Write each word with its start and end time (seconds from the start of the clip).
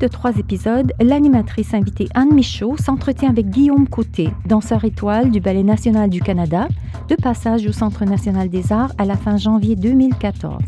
De 0.00 0.08
trois 0.08 0.36
épisodes, 0.38 0.92
l'animatrice 1.00 1.74
invitée 1.74 2.08
Anne 2.14 2.34
Michaud 2.34 2.76
s'entretient 2.78 3.28
avec 3.28 3.50
Guillaume 3.50 3.86
Côté, 3.86 4.30
danseur 4.46 4.84
étoile 4.84 5.30
du 5.30 5.40
Ballet 5.40 5.62
national 5.62 6.08
du 6.08 6.20
Canada, 6.22 6.68
de 7.08 7.14
passage 7.14 7.66
au 7.66 7.72
Centre 7.72 8.06
national 8.06 8.48
des 8.48 8.72
arts 8.72 8.92
à 8.96 9.04
la 9.04 9.16
fin 9.16 9.36
janvier 9.36 9.76
2014. 9.76 10.62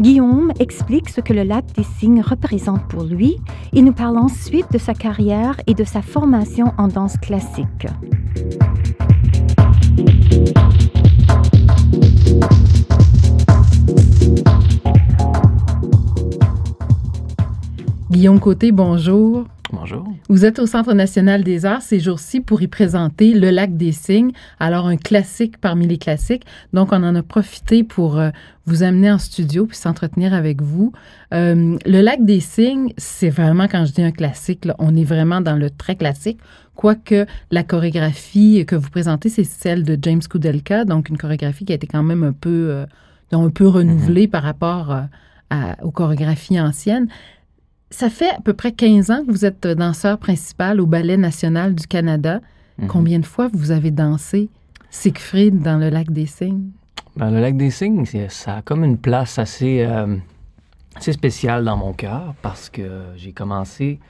Guillaume 0.00 0.52
explique 0.58 1.08
ce 1.08 1.20
que 1.20 1.32
le 1.32 1.44
lac 1.44 1.64
des 1.76 1.84
Cygnes 1.84 2.20
représente 2.20 2.82
pour 2.88 3.04
lui 3.04 3.36
et 3.72 3.80
nous 3.80 3.92
parle 3.92 4.18
ensuite 4.18 4.70
de 4.72 4.78
sa 4.78 4.92
carrière 4.92 5.56
et 5.68 5.74
de 5.74 5.84
sa 5.84 6.02
formation 6.02 6.72
en 6.76 6.88
danse 6.88 7.16
classique. 7.18 7.86
Guillaume 18.14 18.38
Côté, 18.38 18.70
bonjour. 18.70 19.44
Bonjour. 19.72 20.06
Vous 20.28 20.44
êtes 20.44 20.60
au 20.60 20.66
Centre 20.66 20.92
national 20.92 21.42
des 21.42 21.66
arts 21.66 21.82
ces 21.82 21.98
jours-ci 21.98 22.40
pour 22.40 22.62
y 22.62 22.68
présenter 22.68 23.34
Le 23.34 23.50
Lac 23.50 23.76
des 23.76 23.90
Cygnes, 23.90 24.30
alors 24.60 24.86
un 24.86 24.96
classique 24.96 25.60
parmi 25.60 25.88
les 25.88 25.98
classiques. 25.98 26.44
Donc, 26.72 26.92
on 26.92 27.02
en 27.02 27.16
a 27.16 27.22
profité 27.24 27.82
pour 27.82 28.20
euh, 28.20 28.30
vous 28.66 28.84
amener 28.84 29.10
en 29.10 29.18
studio 29.18 29.66
puis 29.66 29.76
s'entretenir 29.76 30.32
avec 30.32 30.62
vous. 30.62 30.92
Euh, 31.32 31.76
le 31.84 32.00
Lac 32.02 32.24
des 32.24 32.38
Cygnes, 32.38 32.92
c'est 32.98 33.30
vraiment, 33.30 33.66
quand 33.66 33.84
je 33.84 33.92
dis 33.92 34.02
un 34.02 34.12
classique, 34.12 34.64
là, 34.64 34.76
on 34.78 34.94
est 34.94 35.02
vraiment 35.02 35.40
dans 35.40 35.56
le 35.56 35.68
très 35.68 35.96
classique, 35.96 36.38
quoique 36.76 37.26
la 37.50 37.64
chorégraphie 37.64 38.64
que 38.64 38.76
vous 38.76 38.90
présentez, 38.90 39.28
c'est 39.28 39.42
celle 39.42 39.82
de 39.82 39.98
James 40.00 40.22
Kudelka, 40.22 40.84
donc 40.84 41.08
une 41.08 41.18
chorégraphie 41.18 41.64
qui 41.64 41.72
a 41.72 41.74
été 41.74 41.88
quand 41.88 42.04
même 42.04 42.22
un 42.22 42.32
peu, 42.32 42.68
euh, 42.70 42.86
un 43.32 43.50
peu 43.50 43.66
renouvelée 43.66 44.28
par 44.28 44.44
rapport 44.44 44.92
à, 45.50 45.82
aux 45.82 45.90
chorégraphies 45.90 46.60
anciennes. 46.60 47.08
Ça 47.94 48.10
fait 48.10 48.30
à 48.30 48.40
peu 48.40 48.54
près 48.54 48.72
15 48.72 49.12
ans 49.12 49.24
que 49.24 49.30
vous 49.30 49.44
êtes 49.44 49.68
danseur 49.68 50.18
principal 50.18 50.80
au 50.80 50.86
Ballet 50.86 51.16
national 51.16 51.76
du 51.76 51.86
Canada. 51.86 52.40
Mhm. 52.78 52.88
Combien 52.88 53.20
de 53.20 53.24
fois 53.24 53.48
vous 53.52 53.70
avez 53.70 53.92
dansé 53.92 54.50
Siegfried 54.90 55.62
dans 55.62 55.78
le 55.78 55.90
lac 55.90 56.10
des 56.10 56.26
Cygnes? 56.26 56.72
Ben, 57.14 57.30
le 57.30 57.40
lac 57.40 57.56
des 57.56 57.70
Cygnes, 57.70 58.04
ça 58.30 58.56
a 58.56 58.62
comme 58.62 58.82
une 58.82 58.98
place 58.98 59.38
assez, 59.38 59.84
euh, 59.84 60.16
assez 60.96 61.12
spéciale 61.12 61.64
dans 61.64 61.76
mon 61.76 61.92
cœur 61.92 62.34
parce 62.42 62.68
que 62.68 63.04
j'ai 63.14 63.30
commencé, 63.30 64.00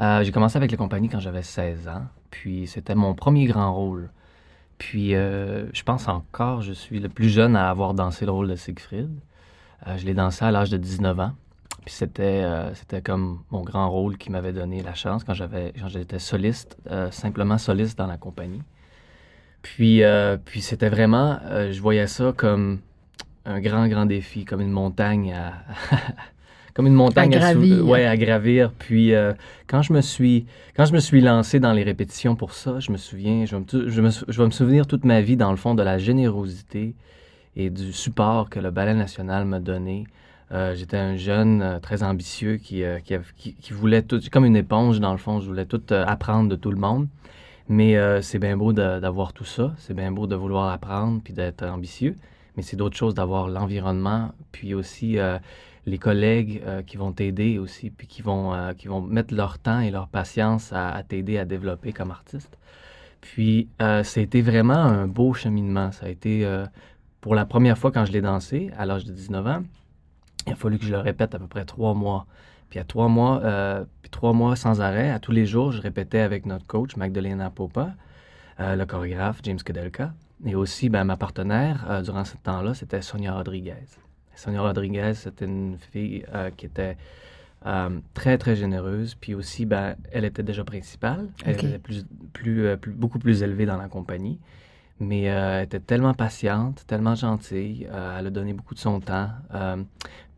euh, 0.00 0.24
j'ai 0.24 0.32
commencé 0.32 0.56
avec 0.56 0.70
la 0.70 0.78
compagnie 0.78 1.10
quand 1.10 1.20
j'avais 1.20 1.42
16 1.42 1.86
ans. 1.86 2.06
Puis 2.30 2.66
c'était 2.66 2.94
mon 2.94 3.12
premier 3.12 3.44
grand 3.44 3.74
rôle. 3.74 4.08
Puis 4.78 5.14
euh, 5.14 5.66
je 5.74 5.82
pense 5.82 6.08
encore, 6.08 6.62
je 6.62 6.72
suis 6.72 6.98
le 6.98 7.10
plus 7.10 7.28
jeune 7.28 7.56
à 7.56 7.68
avoir 7.68 7.92
dansé 7.92 8.24
le 8.24 8.30
rôle 8.32 8.48
de 8.48 8.56
Siegfried. 8.56 9.10
Je 9.98 10.06
l'ai 10.06 10.14
dansé 10.14 10.46
à 10.46 10.50
l'âge 10.50 10.70
de 10.70 10.78
19 10.78 11.20
ans. 11.20 11.32
Puis 11.84 11.92
c'était, 11.94 12.42
euh, 12.44 12.72
c'était 12.74 13.02
comme 13.02 13.40
mon 13.50 13.60
grand 13.62 13.90
rôle 13.90 14.16
qui 14.16 14.30
m'avait 14.30 14.52
donné 14.54 14.82
la 14.82 14.94
chance 14.94 15.22
quand 15.24 15.34
j'avais, 15.34 15.72
quand 15.78 15.88
j'étais 15.88 16.18
soliste, 16.18 16.78
euh, 16.90 17.10
simplement 17.10 17.58
soliste 17.58 17.98
dans 17.98 18.06
la 18.06 18.16
compagnie. 18.16 18.62
Puis, 19.62 20.02
euh, 20.02 20.36
puis 20.42 20.60
c'était 20.60 20.88
vraiment, 20.88 21.38
je 21.70 21.80
voyais 21.80 22.06
ça 22.06 22.32
comme 22.36 22.80
un 23.46 23.60
grand, 23.60 23.86
grand 23.88 24.06
défi, 24.06 24.44
comme 24.44 24.60
une 24.60 24.70
montagne 24.70 25.32
à, 25.34 25.54
comme 26.74 26.86
une 26.86 26.94
montagne 26.94 27.34
À 27.36 27.52
sou- 27.52 27.60
gravir. 27.60 27.86
ouais, 27.86 28.04
à 28.06 28.16
gravir. 28.16 28.72
Puis 28.78 29.12
quand 29.66 29.82
je 29.82 29.92
me 29.92 30.00
suis, 30.00 30.46
quand 30.76 30.84
je 30.86 30.92
me 30.92 31.00
suis 31.00 31.20
lancé 31.20 31.60
dans 31.60 31.72
les 31.72 31.82
répétitions 31.82 32.36
pour 32.36 32.52
ça, 32.52 32.78
je 32.80 32.92
me 32.92 32.96
souviens, 32.98 33.44
je 33.46 33.56
vais 33.56 33.62
me, 33.62 34.10
je 34.10 34.38
vais 34.40 34.46
me 34.46 34.50
souvenir 34.50 34.86
toute 34.86 35.04
ma 35.04 35.20
vie 35.22 35.36
dans 35.36 35.50
le 35.50 35.56
fond 35.56 35.74
de 35.74 35.82
la 35.82 35.98
générosité 35.98 36.94
et 37.56 37.70
du 37.70 37.92
support 37.92 38.50
que 38.50 38.58
le 38.60 38.70
Ballet 38.70 38.94
national 38.94 39.44
m'a 39.46 39.60
donné. 39.60 40.06
Euh, 40.52 40.74
J'étais 40.74 40.96
un 40.98 41.16
jeune 41.16 41.62
euh, 41.62 41.78
très 41.80 42.02
ambitieux 42.02 42.56
qui, 42.56 42.84
euh, 42.84 42.98
qui, 43.00 43.54
qui- 43.54 43.72
voulait 43.72 44.02
tout, 44.02 44.20
comme 44.30 44.44
une 44.44 44.56
éponge 44.56 45.00
dans 45.00 45.12
le 45.12 45.18
fond, 45.18 45.40
je 45.40 45.46
voulais 45.46 45.64
tout 45.66 45.82
apprendre 45.90 46.48
de 46.48 46.56
tout 46.56 46.70
le 46.70 46.76
monde. 46.78 47.08
Mais 47.68 47.96
c'est 48.20 48.38
bien 48.38 48.58
beau 48.58 48.74
d'avoir 48.74 49.32
tout 49.32 49.46
ça, 49.46 49.72
c'est 49.78 49.94
bien 49.94 50.12
beau 50.12 50.26
de 50.26 50.36
vouloir 50.36 50.70
apprendre 50.70 51.22
puis 51.24 51.32
d'être 51.32 51.64
ambitieux, 51.64 52.14
mais 52.56 52.62
c'est 52.62 52.76
d'autres 52.76 52.96
choses 52.96 53.14
d'avoir 53.14 53.48
l'environnement, 53.48 54.32
puis 54.52 54.74
aussi 54.74 55.16
les 55.86 55.96
collègues 55.98 56.62
qui 56.86 56.98
vont 56.98 57.12
t'aider 57.12 57.58
aussi, 57.58 57.88
puis 57.88 58.06
qui 58.06 58.20
vont, 58.20 58.52
qui 58.76 58.86
vont 58.88 59.00
mettre 59.00 59.32
leur 59.32 59.58
temps 59.58 59.80
et 59.80 59.90
leur 59.90 60.08
patience 60.08 60.74
à, 60.74 60.90
à 60.90 61.02
t'aider 61.04 61.38
à 61.38 61.46
développer 61.46 61.94
comme 61.94 62.10
artiste. 62.10 62.58
Puis 63.22 63.68
ça 63.78 64.02
a 64.02 64.20
été 64.20 64.42
vraiment 64.42 64.74
un 64.74 65.06
beau 65.06 65.32
cheminement. 65.32 65.90
Ça 65.90 66.04
a 66.04 66.08
été 66.10 66.46
pour 67.22 67.34
la 67.34 67.46
première 67.46 67.78
fois 67.78 67.92
quand 67.92 68.04
je 68.04 68.12
l'ai 68.12 68.20
dansé 68.20 68.70
à 68.76 68.84
l'âge 68.84 69.06
de 69.06 69.12
19 69.14 69.46
ans. 69.46 69.62
Il 70.46 70.52
a 70.52 70.56
fallu 70.56 70.78
que 70.78 70.84
je 70.84 70.90
le 70.90 70.98
répète 70.98 71.34
à 71.34 71.38
peu 71.38 71.46
près 71.46 71.64
trois 71.64 71.94
mois. 71.94 72.26
Puis 72.70 72.78
à 72.78 72.84
trois 72.84 73.08
mois, 73.08 73.42
euh, 73.44 73.84
puis 74.02 74.10
trois 74.10 74.32
mois 74.32 74.56
sans 74.56 74.80
arrêt, 74.80 75.10
à 75.10 75.18
tous 75.18 75.32
les 75.32 75.46
jours, 75.46 75.72
je 75.72 75.80
répétais 75.80 76.20
avec 76.20 76.44
notre 76.46 76.66
coach 76.66 76.96
Magdalena 76.96 77.50
Popa, 77.50 77.92
euh, 78.60 78.74
le 78.76 78.86
chorégraphe 78.86 79.40
James 79.44 79.58
Kudelka, 79.58 80.12
et 80.44 80.54
aussi 80.54 80.88
ben, 80.88 81.04
ma 81.04 81.16
partenaire 81.16 81.86
euh, 81.88 82.02
durant 82.02 82.24
ce 82.24 82.36
temps-là, 82.38 82.74
c'était 82.74 83.00
Sonia 83.02 83.32
Rodriguez. 83.34 83.86
Sonia 84.34 84.60
Rodriguez, 84.62 85.14
c'était 85.14 85.44
une 85.44 85.78
fille 85.78 86.24
qui 86.56 86.66
était 86.66 86.96
très 88.12 88.36
très 88.36 88.56
généreuse, 88.56 89.14
puis 89.14 89.34
aussi 89.34 89.64
ben, 89.64 89.94
elle 90.12 90.24
était 90.24 90.42
déjà 90.42 90.64
principale, 90.64 91.28
elle 91.46 91.52
était 91.54 91.78
plus, 91.78 92.04
plus, 92.32 92.76
plus- 92.76 92.92
beaucoup 92.92 93.18
plus 93.18 93.42
élevée 93.42 93.64
dans 93.64 93.78
la 93.78 93.88
compagnie. 93.88 94.38
Mais 95.00 95.28
euh, 95.30 95.58
elle 95.58 95.64
était 95.64 95.80
tellement 95.80 96.14
patiente, 96.14 96.84
tellement 96.86 97.14
gentille. 97.16 97.88
euh, 97.90 98.18
elle 98.18 98.28
a 98.28 98.30
donné 98.30 98.52
beaucoup 98.52 98.74
de 98.74 98.78
son 98.78 99.00
temps. 99.00 99.28
euh, 99.54 99.82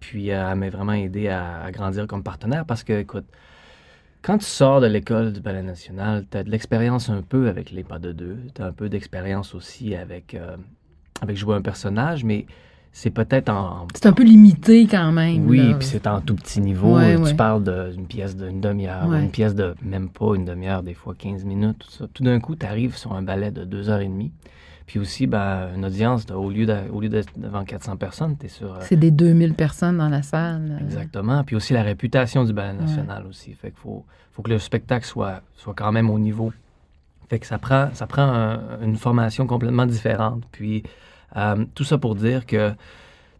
puis 0.01 0.31
euh, 0.31 0.51
elle 0.51 0.59
m'a 0.59 0.71
vraiment 0.71 0.93
aidé 0.93 1.29
à, 1.29 1.63
à 1.65 1.71
grandir 1.71 2.07
comme 2.07 2.23
partenaire 2.23 2.65
parce 2.65 2.83
que, 2.85 2.93
écoute, 3.01 3.25
quand 4.23 4.39
tu 4.39 4.45
sors 4.47 4.81
de 4.81 4.87
l'école 4.87 5.33
du 5.33 5.41
Ballet 5.41 5.63
National, 5.63 6.25
tu 6.31 6.37
as 6.37 6.43
de 6.45 6.51
l'expérience 6.51 7.09
un 7.11 7.23
peu 7.23 7.49
avec 7.49 7.71
les 7.71 7.85
pas 7.85 7.99
de 7.99 8.13
deux. 8.13 8.39
Tu 8.55 8.63
as 8.63 8.67
un 8.67 8.73
peu 8.73 8.89
d'expérience 8.89 9.55
aussi 9.55 9.95
avec, 9.95 10.35
euh, 10.35 10.57
avec 11.21 11.37
jouer 11.37 11.55
un 11.55 11.63
personnage, 11.63 12.25
mais 12.25 12.47
c'est 12.93 13.11
peut-être 13.11 13.51
en. 13.51 13.87
C'est 13.95 14.07
un 14.07 14.13
peu 14.13 14.25
limité 14.25 14.87
quand 14.87 15.13
même. 15.13 15.47
Oui, 15.47 15.75
puis 15.79 15.87
c'est 15.87 16.07
en 16.09 16.21
tout 16.23 16.35
petit 16.35 16.61
niveau. 16.61 16.97
Ouais, 16.97 17.15
tu 17.17 17.23
ouais. 17.23 17.35
parles 17.35 17.63
d'une 17.93 18.07
pièce 18.07 18.37
d'une 18.37 18.61
demi-heure, 18.61 19.07
Ouais. 19.07 19.23
une 19.23 19.31
pièce 19.31 19.55
de 19.55 19.75
même 19.83 20.09
pas 20.09 20.35
une 20.35 20.45
demi-heure, 20.47 20.83
des 20.83 20.95
fois 20.95 21.15
15 21.17 21.45
minutes, 21.45 21.79
tout 21.81 21.91
ça. 21.91 22.07
Tout 22.13 22.25
d'un 22.25 22.41
coup, 22.41 22.57
tu 22.57 22.67
arrives 22.67 22.97
sur 22.97 23.13
un 23.13 23.23
ballet 23.23 23.51
de 23.53 23.65
deux 23.65 23.91
heures 23.91 24.01
et 24.01 24.09
demie. 24.09 24.33
Puis 24.87 25.01
aussi, 25.01 25.27
ben, 25.27 25.71
une 25.75 25.85
audience, 25.85 26.27
au 26.31 26.49
lieu 26.49 26.65
d'être 26.65 27.37
devant 27.39 27.65
400 27.65 27.97
personnes, 27.97 28.37
tu 28.39 28.47
es 28.47 28.49
sur. 28.49 28.73
euh, 28.75 28.79
C'est 28.83 28.97
des 28.97 29.11
2000 29.11 29.55
personnes 29.55 29.99
dans 29.99 30.09
la 30.09 30.23
salle. 30.23 30.79
Exactement. 30.81 31.43
Puis 31.43 31.57
aussi 31.57 31.73
la 31.73 31.83
réputation 31.83 32.45
du 32.45 32.53
ballet 32.53 32.79
national 32.79 33.27
aussi. 33.27 33.53
Fait 33.55 33.71
qu'il 33.71 33.81
faut, 33.81 34.05
faut 34.33 34.43
que 34.43 34.51
le 34.51 34.59
spectacle 34.61 35.05
soit, 35.05 35.43
soit 35.57 35.75
quand 35.75 35.91
même 35.91 36.09
au 36.09 36.19
niveau. 36.21 36.53
Fait 37.29 37.41
que 37.41 37.47
ça 37.47 37.59
prend, 37.59 37.89
ça 37.95 38.07
prend 38.07 38.23
un- 38.23 38.81
une 38.83 38.97
formation 38.97 39.49
complètement 39.49 39.87
différente. 39.87 40.45
Puis 40.53 40.85
euh, 41.37 41.65
tout 41.75 41.83
ça 41.83 41.99
pour 41.99 42.15
dire 42.15 42.47
que, 42.47 42.73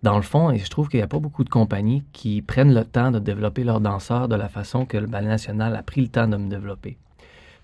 dans 0.03 0.17
le 0.17 0.23
fond, 0.23 0.51
et 0.51 0.59
je 0.59 0.69
trouve 0.69 0.89
qu'il 0.89 0.99
n'y 0.99 1.05
a 1.05 1.09
pas 1.09 1.21
beaucoup 1.21 1.45
de 1.45 1.49
compagnies 1.49 2.03
qui 2.13 2.43
prennent 2.43 2.75
le 2.75 2.85
temps 2.85 3.13
de 3.13 3.21
développer 3.21 3.63
leurs 3.63 3.81
danseurs 3.81 4.27
de 4.27 4.35
la 4.35 4.49
façon 4.49 4.85
que 4.85 4.97
le 4.99 5.07
ballet 5.07 5.29
national 5.29 5.77
a 5.77 5.83
pris 5.85 6.01
le 6.01 6.09
temps 6.09 6.27
de 6.27 6.37
me 6.37 6.49
développer. 6.51 6.99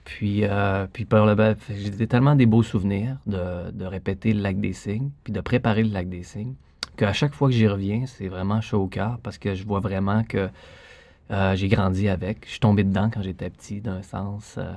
Puis, 0.04 0.44
euh, 0.44 0.86
puis 0.92 1.04
par 1.04 1.26
que 1.36 1.74
j'ai 1.74 2.06
tellement 2.06 2.34
des 2.34 2.46
beaux 2.46 2.62
souvenirs 2.62 3.16
de, 3.26 3.70
de 3.70 3.84
répéter 3.84 4.32
le 4.32 4.40
lac 4.42 4.58
des 4.58 4.72
cygnes, 4.72 5.10
puis 5.24 5.32
de 5.32 5.40
préparer 5.40 5.84
le 5.84 5.90
lac 5.92 6.08
des 6.08 6.22
cygnes, 6.24 6.54
qu'à 6.96 7.12
chaque 7.12 7.34
fois 7.34 7.48
que 7.48 7.54
j'y 7.54 7.68
reviens, 7.68 8.04
c'est 8.06 8.28
vraiment 8.28 8.60
chaud 8.60 8.82
au 8.82 8.86
cœur 8.88 9.18
parce 9.22 9.38
que 9.38 9.54
je 9.54 9.64
vois 9.64 9.80
vraiment 9.80 10.24
que 10.24 10.48
euh, 11.30 11.54
j'ai 11.56 11.68
grandi 11.68 12.08
avec. 12.08 12.44
Je 12.46 12.50
suis 12.50 12.60
tombé 12.60 12.84
dedans 12.84 13.10
quand 13.12 13.22
j'étais 13.22 13.48
petit, 13.48 13.80
d'un 13.80 14.02
sens. 14.02 14.56
euh, 14.58 14.72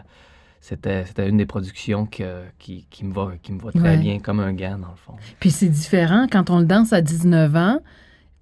c'était, 0.62 1.06
c'était 1.06 1.28
une 1.30 1.38
des 1.38 1.46
productions 1.46 2.06
que, 2.06 2.44
qui, 2.58 2.86
qui 2.90 3.06
me 3.06 3.14
va, 3.14 3.34
qui 3.42 3.52
me 3.52 3.60
va 3.60 3.72
très 3.72 3.82
Ouais. 3.82 3.98
bien, 3.98 4.20
comme 4.20 4.40
un 4.40 4.54
gant, 4.54 4.78
dans 4.80 4.90
le 4.90 4.96
fond. 4.96 5.14
Puis 5.40 5.52
c'est 5.52 5.70
différent 5.70 6.28
quand 6.32 6.50
on 6.50 6.60
le 6.60 6.66
danse 6.66 6.92
à 6.94 7.02
19 7.02 7.56
ans. 7.56 7.80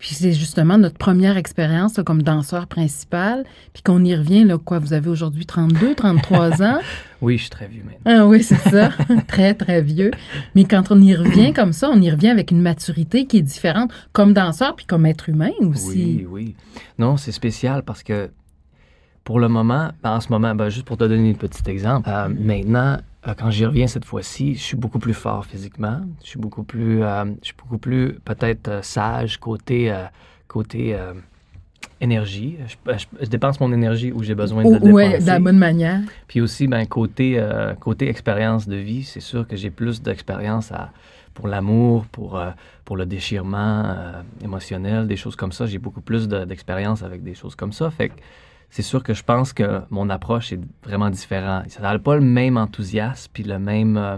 Puis 0.03 0.15
c'est 0.15 0.33
justement 0.33 0.77
notre 0.77 0.97
première 0.97 1.37
expérience 1.37 1.95
là, 1.95 2.03
comme 2.03 2.23
danseur 2.23 2.67
principal, 2.67 3.45
puis 3.71 3.81
qu'on 3.81 4.03
y 4.03 4.13
revient, 4.13 4.43
là, 4.43 4.57
quoi, 4.57 4.77
vous 4.77 4.91
avez 4.91 5.09
aujourd'hui 5.09 5.45
32, 5.45 5.95
33 5.95 6.61
ans? 6.61 6.79
Oui, 7.21 7.37
je 7.37 7.43
suis 7.43 7.49
très 7.51 7.67
vieux 7.67 7.83
maintenant. 7.85 8.23
Ah 8.23 8.27
oui, 8.27 8.43
c'est 8.43 8.57
ça, 8.69 8.89
très, 9.29 9.53
très 9.53 9.81
vieux. 9.81 10.11
Mais 10.55 10.65
quand 10.65 10.91
on 10.91 10.99
y 10.99 11.15
revient 11.15 11.53
comme 11.55 11.71
ça, 11.71 11.89
on 11.89 12.01
y 12.01 12.11
revient 12.11 12.27
avec 12.27 12.51
une 12.51 12.59
maturité 12.59 13.27
qui 13.27 13.37
est 13.37 13.41
différente, 13.41 13.93
comme 14.11 14.33
danseur, 14.33 14.75
puis 14.75 14.85
comme 14.85 15.05
être 15.05 15.29
humain 15.29 15.51
aussi. 15.61 15.87
Oui, 15.87 16.27
oui. 16.29 16.55
Non, 16.99 17.15
c'est 17.15 17.31
spécial 17.31 17.83
parce 17.83 18.03
que 18.03 18.29
pour 19.23 19.39
le 19.39 19.47
moment, 19.47 19.91
en 20.03 20.19
ce 20.19 20.27
moment, 20.33 20.53
ben, 20.53 20.67
juste 20.67 20.85
pour 20.85 20.97
te 20.97 21.05
donner 21.05 21.29
un 21.29 21.33
petit 21.33 21.63
exemple, 21.69 22.09
euh, 22.09 22.27
maintenant, 22.27 22.97
quand 23.37 23.49
j'y 23.51 23.65
reviens 23.65 23.87
cette 23.87 24.05
fois-ci, 24.05 24.55
je 24.55 24.61
suis 24.61 24.75
beaucoup 24.77 24.99
plus 24.99 25.13
fort 25.13 25.45
physiquement. 25.45 26.01
Je 26.23 26.27
suis 26.29 26.39
beaucoup 26.39 26.63
plus, 26.63 27.01
euh, 27.03 27.25
je 27.41 27.45
suis 27.45 27.55
beaucoup 27.57 27.77
plus 27.77 28.19
peut-être 28.25 28.67
euh, 28.67 28.81
sage 28.81 29.37
côté, 29.39 29.91
euh, 29.91 30.03
côté 30.47 30.93
euh, 30.95 31.13
énergie. 32.01 32.57
Je, 32.67 32.93
je- 32.97 33.05
je 33.21 33.29
dépense 33.29 33.59
mon 33.59 33.71
énergie 33.71 34.11
où 34.11 34.23
j'ai 34.23 34.35
besoin 34.35 34.63
de 34.63 34.69
la 34.73 34.79
dépenser. 34.79 35.21
de 35.21 35.25
la 35.27 35.39
bonne 35.39 35.57
manière. 35.57 36.01
Puis 36.27 36.41
aussi, 36.41 36.67
ben, 36.67 36.85
côté, 36.85 37.35
euh, 37.37 37.73
côté 37.75 38.09
expérience 38.09 38.67
de 38.67 38.75
vie, 38.75 39.03
c'est 39.03 39.19
sûr 39.21 39.47
que 39.47 39.55
j'ai 39.55 39.69
plus 39.69 40.01
d'expérience 40.01 40.71
à- 40.71 40.91
pour 41.33 41.47
l'amour, 41.47 42.05
pour, 42.11 42.37
euh, 42.37 42.51
pour 42.85 42.95
le 42.97 43.05
déchirement 43.05 43.83
euh, 43.85 44.21
émotionnel, 44.43 45.07
des 45.07 45.15
choses 45.15 45.35
comme 45.35 45.51
ça. 45.51 45.65
J'ai 45.65 45.79
beaucoup 45.79 46.01
plus 46.01 46.27
de- 46.27 46.45
d'expérience 46.45 47.01
avec 47.03 47.23
des 47.23 47.33
choses 47.33 47.55
comme 47.55 47.71
ça. 47.73 47.89
Fait 47.89 48.09
que 48.09 48.13
c'est 48.75 48.81
sûr 48.81 49.03
que 49.03 49.13
je 49.13 49.21
pense 49.21 49.53
que 49.53 49.81
mon 49.91 50.09
approche 50.09 50.51
est 50.51 50.59
vraiment 50.83 51.11
différente. 51.11 51.69
Ça 51.69 51.79
n'a 51.83 51.99
pas 51.99 52.15
le 52.15 52.21
même 52.21 52.57
enthousiasme, 52.57 53.29
puis 53.31 53.43
le 53.43 53.59
même... 53.59 53.97
euh, 53.97 54.17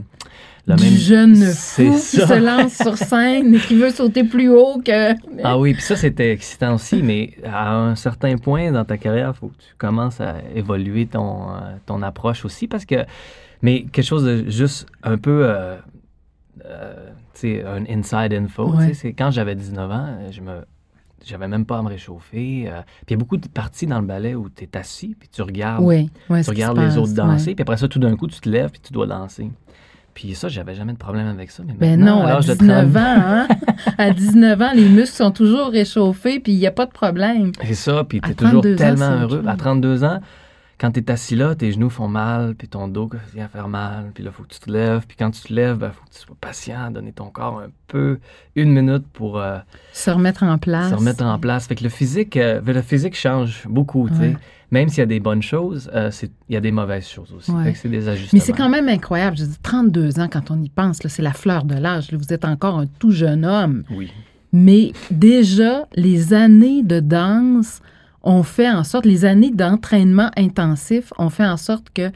le 0.65 0.75
du 0.75 0.83
même... 0.85 0.93
jeune 0.93 1.35
fou 1.35 1.91
qui 1.91 1.99
ça. 1.99 2.25
se 2.27 2.33
lance 2.39 2.73
sur 2.73 2.97
scène 2.97 3.53
et 3.53 3.59
qui 3.59 3.75
veut 3.75 3.89
sauter 3.89 4.23
plus 4.23 4.47
haut 4.47 4.81
que... 4.83 5.13
Ah 5.43 5.59
oui, 5.59 5.73
puis 5.73 5.81
ça, 5.83 5.97
c'était 5.97 6.31
excitant 6.31 6.75
aussi, 6.75 7.03
mais 7.03 7.33
à 7.43 7.75
un 7.75 7.95
certain 7.95 8.37
point 8.37 8.71
dans 8.71 8.85
ta 8.85 8.97
carrière, 8.97 9.33
il 9.35 9.37
faut 9.37 9.47
que 9.49 9.57
tu 9.61 9.75
commences 9.77 10.21
à 10.21 10.35
évoluer 10.55 11.05
ton, 11.05 11.49
euh, 11.49 11.55
ton 11.85 12.01
approche 12.01 12.45
aussi, 12.45 12.69
parce 12.69 12.85
que, 12.85 13.03
mais 13.61 13.83
quelque 13.91 14.05
chose 14.05 14.23
de 14.23 14.49
juste 14.49 14.87
un 15.03 15.17
peu, 15.17 15.41
euh, 15.43 15.75
euh, 16.65 17.09
tu 17.33 17.41
sais, 17.41 17.63
un 17.65 17.83
inside 17.89 18.31
info, 18.33 18.73
Ouais. 18.73 18.93
c'est 18.93 19.11
quand 19.11 19.31
j'avais 19.31 19.55
19 19.55 19.91
ans, 19.91 20.17
je 20.31 20.39
me... 20.39 20.61
J'avais 21.23 21.47
même 21.47 21.65
pas 21.65 21.77
à 21.79 21.81
me 21.81 21.87
réchauffer. 21.89 22.65
euh, 22.67 22.81
puis 23.05 23.09
il 23.09 23.11
y 23.11 23.13
a 23.13 23.17
beaucoup 23.17 23.37
de 23.37 23.47
parties 23.47 23.87
dans 23.87 23.99
le 23.99 24.05
ballet 24.05 24.35
où 24.35 24.49
tu 24.49 24.63
es 24.63 24.77
assis, 24.77 25.15
puis 25.19 25.29
tu 25.31 25.41
regardes 25.41 25.83
Oui, 25.83 26.09
tu 26.27 26.49
regardes 26.49 26.77
les 26.77 26.85
passe, 26.87 26.97
autres 26.97 27.13
danser, 27.13 27.49
ouais. 27.49 27.55
puis 27.55 27.61
après 27.63 27.77
ça, 27.77 27.87
tout 27.87 27.99
d'un 27.99 28.15
coup, 28.15 28.27
tu 28.27 28.39
te 28.39 28.49
lèves, 28.49 28.69
puis 28.71 28.81
tu 28.83 28.93
dois 28.93 29.07
danser. 29.07 29.49
Puis 30.13 30.33
ça, 30.33 30.47
j'avais 30.47 30.75
jamais 30.75 30.93
de 30.93 30.97
problème 30.97 31.27
avec 31.27 31.51
ça. 31.51 31.63
Mais 31.67 31.73
Ben 31.73 31.99
non, 31.99 32.23
à 32.25 32.33
l'âge 32.35 32.45
de 32.45 32.53
19 32.53 32.93
30 32.93 33.03
ans, 33.03 33.21
hein? 33.25 33.47
à 33.97 34.11
19 34.11 34.61
ans, 34.61 34.71
les 34.73 34.87
muscles 34.87 35.15
sont 35.17 35.31
toujours 35.31 35.67
réchauffés, 35.69 36.39
puis 36.39 36.53
il 36.53 36.59
n'y 36.59 36.67
a 36.67 36.71
pas 36.71 36.85
de 36.85 36.91
problème. 36.91 37.51
C'est 37.65 37.73
ça, 37.73 38.03
puis 38.03 38.21
tu 38.21 38.31
es 38.31 38.33
toujours 38.33 38.61
32 38.61 38.73
ans, 38.73 38.77
tellement 38.77 39.11
heureux. 39.21 39.43
À 39.45 39.55
32 39.57 40.03
ans, 40.05 40.19
quand 40.79 40.91
tu 40.91 40.99
es 40.99 41.11
assis 41.11 41.35
là, 41.35 41.55
tes 41.55 41.71
genoux 41.71 41.89
font 41.89 42.07
mal, 42.07 42.55
puis 42.55 42.67
ton 42.67 42.87
dos 42.87 43.09
vient 43.33 43.47
faire 43.47 43.69
mal, 43.69 44.11
puis 44.13 44.23
là, 44.23 44.31
il 44.31 44.35
faut 44.35 44.43
que 44.43 44.53
tu 44.53 44.59
te 44.59 44.69
lèves. 44.69 45.05
Puis 45.07 45.15
quand 45.17 45.31
tu 45.31 45.41
te 45.41 45.53
lèves, 45.53 45.79
il 45.81 45.93
faut 45.93 46.03
que 46.05 46.13
tu 46.13 46.19
sois 46.19 46.35
patient, 46.39 46.91
donner 46.91 47.13
ton 47.13 47.29
corps 47.29 47.59
un 47.59 47.69
peu, 47.87 48.19
une 48.55 48.71
minute 48.71 49.05
pour 49.13 49.39
euh, 49.39 49.57
Se 49.93 50.11
remettre 50.11 50.43
en 50.43 50.57
place. 50.57 50.89
se 50.89 50.95
remettre 50.95 51.23
en 51.23 51.39
place. 51.39 51.67
Fait 51.67 51.75
que 51.75 51.83
le 51.83 51.89
physique, 51.89 52.35
euh, 52.37 52.61
le 52.65 52.81
physique 52.81 53.15
change 53.15 53.65
beaucoup, 53.69 54.09
tu 54.09 54.15
sais. 54.15 54.21
Ouais. 54.21 54.37
Même 54.71 54.89
s'il 54.89 54.99
y 54.99 55.03
a 55.03 55.05
des 55.05 55.19
bonnes 55.19 55.43
choses, 55.43 55.89
euh, 55.93 56.11
il 56.49 56.53
y 56.53 56.57
a 56.57 56.61
des 56.61 56.71
mauvaises 56.71 57.07
choses 57.07 57.31
aussi. 57.33 57.51
Ouais. 57.51 57.65
Fait 57.65 57.73
que 57.73 57.77
c'est 57.77 57.89
des 57.89 58.09
ajustements. 58.09 58.37
Mais 58.37 58.45
c'est 58.45 58.53
quand 58.53 58.67
même 58.67 58.89
incroyable. 58.89 59.37
Je 59.37 59.45
dis 59.45 59.59
32 59.61 60.19
ans, 60.19 60.27
quand 60.29 60.51
on 60.51 60.61
y 60.61 60.69
pense, 60.69 60.99
c'est 61.05 61.21
la 61.21 61.33
fleur 61.33 61.63
de 61.63 61.75
l'âge. 61.75 62.11
Vous 62.11 62.33
êtes 62.33 62.43
encore 62.43 62.79
un 62.79 62.87
tout 62.87 63.11
jeune 63.11 63.45
homme. 63.45 63.83
Oui. 63.91 64.11
Mais 64.51 64.91
déjà, 65.11 65.87
les 65.95 66.33
années 66.33 66.81
de 66.81 66.99
danse 66.99 67.81
ont 68.25 68.43
fait 68.43 68.69
en 68.69 68.83
sorte, 68.83 69.05
les 69.05 69.23
années 69.25 69.51
d'entraînement 69.51 70.31
intensif 70.35 71.13
ont 71.17 71.29
fait 71.29 71.45
en 71.45 71.57
sorte 71.57 71.89
que 71.93 72.11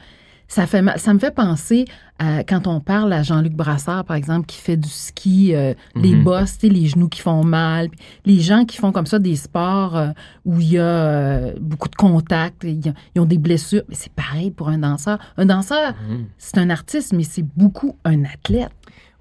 ça 0.47 0.65
fait 0.65 0.81
mal. 0.81 0.97
Ça 1.00 1.13
me 1.13 1.19
fait 1.19 1.29
penser 1.33 1.85
à 2.17 2.44
quand 2.44 2.65
on 2.65 2.79
parle 2.81 3.13
à 3.13 3.21
Jean-Luc 3.21 3.53
Brassard, 3.53 4.03
par 4.03 4.15
exemple, 4.17 4.47
qui 4.47 4.57
fait 4.57 4.75
du 4.77 4.89
ski, 4.89 5.53
euh, 5.53 5.75
les 5.95 6.15
Mhm. 6.15 6.23
bosses, 6.23 6.57
tu 6.57 6.67
sais, 6.67 6.73
les 6.73 6.88
genoux 6.88 7.07
qui 7.07 7.21
font 7.21 7.44
mal. 7.44 7.89
les 8.25 8.39
gens 8.39 8.65
qui 8.65 8.77
font 8.77 8.91
comme 8.91 9.06
ça 9.06 9.19
des 9.19 9.35
sports 9.35 9.95
euh, 9.95 10.09
où 10.45 10.59
il 10.59 10.71
y 10.73 10.77
a 10.79 10.83
euh, 10.83 11.53
beaucoup 11.61 11.88
de 11.88 11.95
contact, 11.95 12.63
ils, 12.63 12.89
ont- 12.89 12.94
ils 13.15 13.21
ont 13.21 13.25
des 13.25 13.38
blessures. 13.38 13.83
Mais 13.89 13.95
c'est 13.95 14.12
pareil 14.12 14.50
pour 14.50 14.69
un 14.69 14.79
danseur. 14.79 15.19
Un 15.38 15.45
danseur, 15.45 15.94
Mhm. 16.09 16.25
c'est 16.39 16.57
un 16.57 16.69
artiste, 16.71 17.13
mais 17.13 17.23
c'est 17.23 17.45
beaucoup 17.55 17.95
un 18.03 18.23
athlète. 18.25 18.71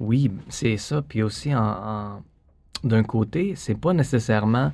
Oui, 0.00 0.30
c'est 0.48 0.78
ça. 0.78 1.02
Puis 1.06 1.22
aussi, 1.22 1.54
en, 1.54 1.60
en- 1.62 2.22
d'un 2.84 3.02
côté, 3.02 3.52
c'est 3.54 3.78
pas 3.78 3.92
nécessairement. 3.92 4.72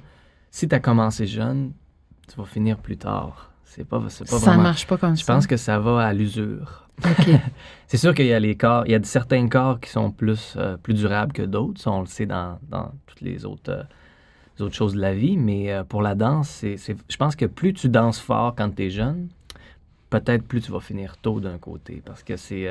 Si 0.53 0.69
tu 0.69 0.75
as 0.75 0.81
commencé 0.81 1.27
jeune, 1.27 1.73
tu 2.35 2.41
vas 2.41 2.47
finir 2.47 2.79
plus 2.79 2.97
tard. 2.97 3.51
C'est 3.65 3.85
pas, 3.85 4.03
c'est 4.09 4.25
pas 4.29 4.39
Ça 4.39 4.47
vraiment. 4.51 4.63
marche 4.65 4.87
pas 4.87 4.97
comme 4.97 5.17
Je 5.17 5.25
ça. 5.25 5.35
pense 5.35 5.47
que 5.47 5.57
ça 5.57 5.79
va 5.79 6.05
à 6.07 6.13
l'usure. 6.13 6.89
OK. 7.05 7.29
C'est 7.89 7.97
sûr 7.97 8.15
qu'il 8.15 8.27
y 8.27 8.33
a 8.33 8.39
les 8.41 8.57
corps, 8.57 8.85
il 8.87 8.93
y 8.93 8.95
a 8.95 9.03
certains 9.03 9.49
corps 9.49 9.81
qui 9.81 9.91
sont 9.91 10.11
plus, 10.13 10.55
euh, 10.57 10.77
plus 10.77 10.95
durables 10.95 11.33
que 11.33 11.43
d'autres. 11.43 11.81
Ça, 11.81 11.91
on 11.91 12.01
le 12.01 12.07
sait 12.07 12.27
dans, 12.27 12.59
dans 12.69 12.93
toutes 13.07 13.21
les 13.21 13.45
autres, 13.45 13.71
euh, 13.73 13.83
les 14.59 14.65
autres 14.65 14.75
choses 14.77 14.95
de 14.95 15.01
la 15.01 15.13
vie. 15.15 15.37
Mais 15.37 15.73
euh, 15.73 15.83
pour 15.85 16.03
la 16.03 16.15
danse, 16.15 16.49
c'est, 16.49 16.77
c'est- 16.77 16.97
je 17.09 17.17
pense 17.17 17.35
que 17.37 17.47
plus 17.47 17.73
tu 17.73 17.89
danses 17.89 18.21
fort 18.21 18.55
quand 18.57 18.71
tu 18.75 18.85
es 18.85 18.91
jeune, 18.91 19.29
peut-être 20.11 20.45
plus 20.47 20.61
tu 20.61 20.71
vas 20.73 20.81
finir 20.81 21.17
tôt 21.17 21.41
d'un 21.41 21.59
côté. 21.59 22.01
Parce 22.05 22.23
que 22.23 22.37
c'est 22.37 22.69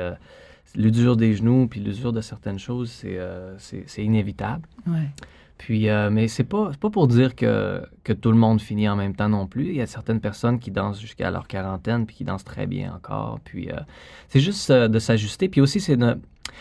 l'usure 0.74 1.16
des 1.16 1.34
genoux 1.34 1.66
puis 1.68 1.80
l'usure 1.80 2.12
de 2.12 2.20
certaines 2.22 2.58
choses, 2.58 2.90
c'est, 2.90 3.18
c'est, 3.58 3.84
c'est 3.86 4.02
inévitable. 4.04 4.66
Ouais. 4.86 5.10
Puis, 5.58 5.88
euh, 5.88 6.10
mais 6.10 6.28
c'est 6.28 6.44
pas, 6.44 6.72
pas 6.78 6.90
pour 6.90 7.06
dire 7.06 7.34
que, 7.36 7.82
que 8.02 8.12
tout 8.12 8.32
le 8.32 8.36
monde 8.36 8.60
finit 8.60 8.88
en 8.88 8.96
même 8.96 9.14
temps 9.14 9.28
non 9.28 9.46
plus. 9.46 9.68
Il 9.68 9.76
y 9.76 9.80
a 9.80 9.86
certaines 9.86 10.20
personnes 10.20 10.58
qui 10.58 10.70
dansent 10.70 11.00
jusqu'à 11.00 11.30
leur 11.30 11.46
quarantaine 11.46 12.06
puis 12.06 12.16
qui 12.16 12.24
dansent 12.24 12.44
très 12.44 12.66
bien 12.66 12.92
encore. 12.94 13.40
Puis, 13.44 13.70
euh, 13.70 13.76
c'est 14.28 14.40
juste 14.40 14.68
euh, 14.70 14.88
de 14.88 14.98
s'ajuster. 14.98 15.48
Puis 15.48 15.60
aussi, 15.60 15.80
c'est 15.80 15.96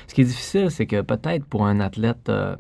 ce 0.08 0.14
qui 0.14 0.22
est 0.22 0.26
difficile, 0.26 0.72
c'est 0.72 0.86
que 0.86 1.02
peut-être 1.02 1.46
pour 1.46 1.66
un 1.66 1.80
athlète, 1.80 2.30
euh, 2.30 2.56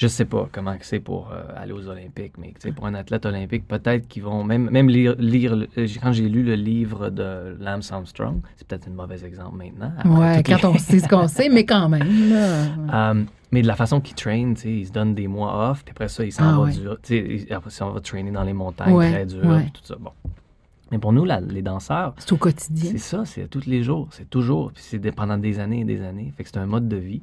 je 0.00 0.06
sais 0.08 0.24
pas 0.24 0.48
comment 0.50 0.74
c'est 0.80 0.98
pour 0.98 1.30
euh, 1.30 1.42
aller 1.54 1.72
aux 1.72 1.86
Olympiques, 1.86 2.32
mais 2.38 2.54
pour 2.74 2.86
un 2.86 2.94
athlète 2.94 3.26
olympique, 3.26 3.68
peut-être 3.68 4.08
qu'ils 4.08 4.22
vont 4.22 4.42
même, 4.44 4.70
même 4.70 4.88
lire, 4.88 5.14
lire 5.18 5.54
le- 5.56 5.68
euh, 5.76 5.86
quand 6.02 6.12
j'ai 6.12 6.26
lu 6.26 6.42
le 6.42 6.54
livre 6.54 7.10
de 7.10 7.54
Lance 7.60 7.92
Armstrong, 7.92 8.40
c'est 8.56 8.66
peut-être 8.66 8.88
un 8.88 8.92
mauvais 8.92 9.22
exemple 9.26 9.58
maintenant. 9.58 9.92
les- 10.36 10.42
quand 10.42 10.64
on 10.64 10.78
sait 10.78 11.00
ce 11.00 11.06
qu'on 11.08 11.28
sait, 11.28 11.50
mais 11.50 11.66
quand 11.66 11.90
même. 11.90 12.30
Là. 12.30 13.10
Um, 13.10 13.26
mais 13.52 13.60
de 13.60 13.66
la 13.66 13.76
façon 13.76 14.00
qu'il 14.00 14.14
traîne, 14.14 14.54
tu 14.54 14.60
sais, 14.62 14.72
il 14.72 14.86
se 14.86 14.92
donne 14.92 15.14
des 15.14 15.28
mois 15.28 15.70
off, 15.70 15.84
puis 15.84 15.92
après 15.92 16.08
ça, 16.08 16.24
il 16.24 16.32
s'en 16.32 16.44
Ah 16.48 16.52
va 16.52 16.60
ouais. 16.62 17.46
après 17.50 17.70
ça, 17.70 17.86
on 17.86 17.90
va 17.90 18.00
traîner 18.00 18.30
dans 18.30 18.44
les 18.44 18.54
montagnes 18.54 18.94
Ouais, 18.94 19.10
très 19.12 19.26
dur, 19.26 19.44
ouais. 19.44 19.66
tout 19.74 19.82
ça. 19.84 19.96
Bon. 20.00 20.12
Mais 20.90 20.98
pour 20.98 21.12
nous, 21.12 21.26
la- 21.26 21.40
les 21.40 21.60
danseurs, 21.62 22.14
C'est 22.16 22.32
au 22.32 22.36
quotidien. 22.38 22.90
c'est 22.92 22.98
ça, 22.98 23.26
c'est 23.26 23.48
tous 23.50 23.66
les 23.66 23.82
jours, 23.82 24.08
c'est 24.12 24.28
toujours, 24.30 24.72
puis 24.72 24.82
c'est 24.82 25.12
pendant 25.12 25.36
des 25.36 25.58
années 25.60 25.80
et 25.80 25.84
des 25.84 26.00
années. 26.00 26.32
Fait 26.38 26.42
que 26.44 26.48
c'est 26.48 26.58
un 26.58 26.64
mode 26.66 26.88
de 26.88 26.96
vie. 26.96 27.20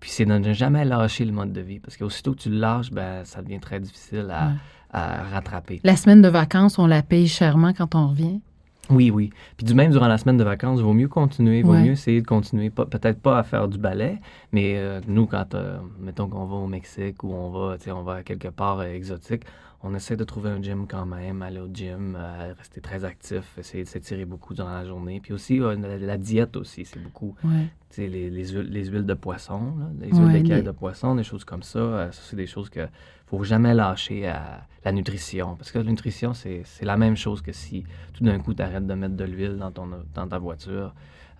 Puis 0.00 0.10
c'est 0.10 0.24
de 0.24 0.32
ne 0.38 0.52
jamais 0.52 0.84
lâcher 0.84 1.24
le 1.24 1.32
mode 1.32 1.52
de 1.52 1.60
vie, 1.60 1.78
parce 1.78 1.96
qu'aussitôt 1.96 2.32
que 2.32 2.38
tu 2.40 2.50
le 2.50 2.58
lâches, 2.58 2.90
ben, 2.90 3.24
ça 3.24 3.42
devient 3.42 3.60
très 3.60 3.80
difficile 3.80 4.26
à, 4.30 4.46
Ouais. 4.48 4.54
à 4.92 5.22
rattraper. 5.24 5.80
La 5.84 5.94
semaine 5.96 6.22
de 6.22 6.28
vacances, 6.28 6.78
on 6.78 6.86
la 6.86 7.02
paye 7.02 7.28
chèrement 7.28 7.72
quand 7.74 7.94
on 7.94 8.08
revient? 8.08 8.40
Oui, 8.88 9.10
oui. 9.10 9.30
Puis 9.56 9.64
du 9.66 9.74
même 9.74 9.92
durant 9.92 10.08
la 10.08 10.18
semaine 10.18 10.36
de 10.38 10.42
vacances, 10.42 10.80
il 10.80 10.84
vaut 10.84 10.94
mieux 10.94 11.06
continuer, 11.06 11.58
il 11.60 11.64
vaut 11.64 11.72
Ouais. 11.74 11.84
mieux 11.84 11.92
essayer 11.92 12.20
de 12.22 12.26
continuer, 12.26 12.70
peut-être 12.70 13.20
pas 13.20 13.38
à 13.38 13.42
faire 13.44 13.68
du 13.68 13.78
ballet, 13.78 14.18
mais 14.52 14.74
euh, 14.78 15.00
nous, 15.06 15.26
quand, 15.26 15.54
euh, 15.54 15.78
mettons 16.00 16.26
qu'on 16.28 16.44
va 16.46 16.56
au 16.56 16.66
Mexique 16.66 17.22
ou 17.22 17.32
on 17.32 17.50
va, 17.50 17.76
on 17.94 18.02
va 18.02 18.14
à 18.14 18.22
quelque 18.24 18.48
part 18.48 18.80
euh, 18.80 18.86
exotique, 18.92 19.42
on 19.82 19.94
essaie 19.94 20.16
de 20.16 20.24
trouver 20.24 20.50
un 20.50 20.62
gym 20.62 20.86
quand 20.86 21.06
même, 21.06 21.40
aller 21.42 21.58
au 21.60 21.68
gym, 21.72 22.14
euh, 22.18 22.52
rester 22.56 22.80
très 22.80 23.04
actif, 23.04 23.56
essayer 23.58 23.84
de 23.84 23.88
s'étirer 23.88 24.24
beaucoup 24.26 24.52
durant 24.54 24.72
la 24.72 24.84
journée. 24.84 25.20
Puis 25.20 25.32
aussi, 25.32 25.60
euh, 25.60 25.74
la, 25.76 25.96
la 25.98 26.18
diète 26.18 26.56
aussi, 26.56 26.84
c'est 26.84 27.00
beaucoup, 27.02 27.34
Ouais. 27.44 27.66
tu 27.88 27.96
sais, 27.96 28.06
les, 28.06 28.28
les, 28.28 28.48
huiles, 28.48 28.68
les 28.70 28.84
huiles 28.86 29.06
de 29.06 29.14
poisson, 29.14 29.74
là, 29.78 29.86
les 30.00 30.12
Ouais, 30.12 30.18
huiles 30.24 30.32
d'écaille 30.32 30.58
les- 30.58 30.66
de 30.66 30.70
poisson, 30.72 31.14
des 31.14 31.24
choses 31.24 31.44
comme 31.44 31.62
ça, 31.62 31.78
euh, 31.78 32.12
ça, 32.12 32.20
c'est 32.24 32.36
des 32.36 32.46
choses 32.46 32.68
que 32.68 32.86
faut 33.30 33.44
jamais 33.44 33.74
lâcher 33.74 34.26
à 34.26 34.66
la 34.84 34.92
nutrition. 34.92 35.54
Parce 35.56 35.70
que 35.70 35.78
la 35.78 35.84
nutrition, 35.84 36.32
c'est 36.34 36.64
la 36.82 36.96
même 36.96 37.16
chose 37.16 37.40
que 37.42 37.52
si 37.52 37.84
tout 38.14 38.24
d'un 38.24 38.38
coup, 38.38 38.54
tu 38.54 38.62
arrêtes 38.62 38.86
de 38.86 38.94
mettre 38.94 39.14
de 39.16 39.24
l'huile 39.24 39.56
dans, 39.58 39.70
ton, 39.70 39.88
dans 40.14 40.26
ta 40.26 40.38
voiture. 40.38 40.92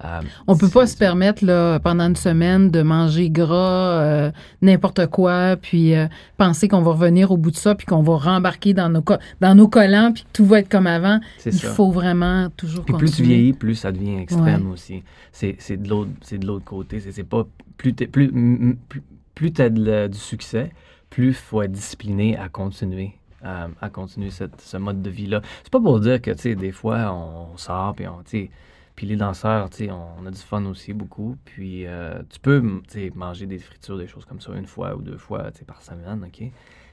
Euh, 0.03 0.21
On 0.47 0.57
peut 0.57 0.71
pas 0.71 0.87
se 0.87 0.97
permettre 0.97 1.45
là, 1.45 1.79
pendant 1.79 2.07
une 2.09 2.17
semaine 2.17 2.71
de 2.71 2.81
manger 2.81 3.29
gras, 3.29 4.01
euh, 4.01 4.31
n'importe 4.63 5.07
quoi, 5.09 5.57
puis 5.61 5.95
euh, 5.95 6.07
penser 6.39 6.69
qu'on 6.69 6.81
va 6.81 6.93
revenir 6.93 7.31
au 7.33 7.37
bout 7.37 7.51
de 7.51 7.57
ça, 7.57 7.75
puis 7.75 7.85
qu'on 7.87 8.03
va 8.03 8.17
rembarquer 8.17 8.73
dans 8.73 8.89
nos, 8.89 9.05
dans 9.43 9.55
nos 9.55 9.69
collants, 9.69 10.13
puis 10.15 10.23
que 10.23 10.29
tout 10.33 10.47
va 10.47 10.61
être 10.61 10.71
comme 10.71 10.87
avant. 10.87 11.21
Il 11.45 11.53
ça. 11.53 11.69
faut 11.73 11.91
vraiment 11.91 12.49
toujours 12.57 12.87
Puis 12.87 12.95
plus 12.95 13.11
tu 13.11 13.13
continuer. 13.19 13.35
vieillis, 13.37 13.53
plus 13.53 13.75
ça 13.75 13.93
devient 13.93 14.17
extrême 14.17 14.71
aussi. 14.71 15.03
C'est 15.33 15.77
de 15.77 16.47
l'autre 16.47 16.65
côté. 16.65 17.01
C'est 17.01 17.23
pas 17.25 17.47
plus 17.77 17.93
plus 17.93 18.31
plus, 18.89 19.03
plus 19.35 19.51
de 19.51 19.85
la- 19.85 20.09
du 20.09 20.19
succès, 20.19 20.71
plus 21.11 21.35
faut 21.35 21.63
être 21.63 21.73
discipliné 21.73 22.37
à 22.39 22.49
continuer. 22.49 23.15
euh, 23.45 23.69
à 23.81 23.91
continuer 23.91 24.31
ce 24.31 24.77
mode 24.77 25.03
de 25.03 25.11
vie-là. 25.11 25.41
C'est 25.63 25.73
pas 25.73 25.81
pour 25.81 25.99
dire 26.01 26.21
que, 26.21 26.31
tu 26.31 26.55
des 26.57 26.73
fois, 26.73 27.13
on, 27.13 27.57
sort, 27.57 27.95
puis 27.95 28.07
on, 28.07 28.23
puis 28.97 29.07
les 29.07 29.17
danseurs, 29.17 29.71
tu 29.71 29.91
on, 29.91 30.27
a 30.27 30.31
du 30.31 30.37
fun 30.37 30.65
aussi 30.67 30.93
beaucoup. 30.93 31.37
Puis 31.45 31.87
euh, 31.87 32.23
tu 32.29 32.39
peux, 32.39 32.83
tu 32.87 33.11
manger 33.15 33.47
des 33.47 33.59
fritures, 33.59 33.97
des 33.97 34.07
choses 34.07 34.27
comme 34.27 34.41
ça, 34.41 34.53
une 34.55 34.67
fois 34.67 34.95
ou 34.95 35.03
deux 35.03 35.17
fois, 35.17 35.51
tu 35.53 35.65
par 35.65 35.83
semaine, 35.83 36.23
OK? 36.23 36.51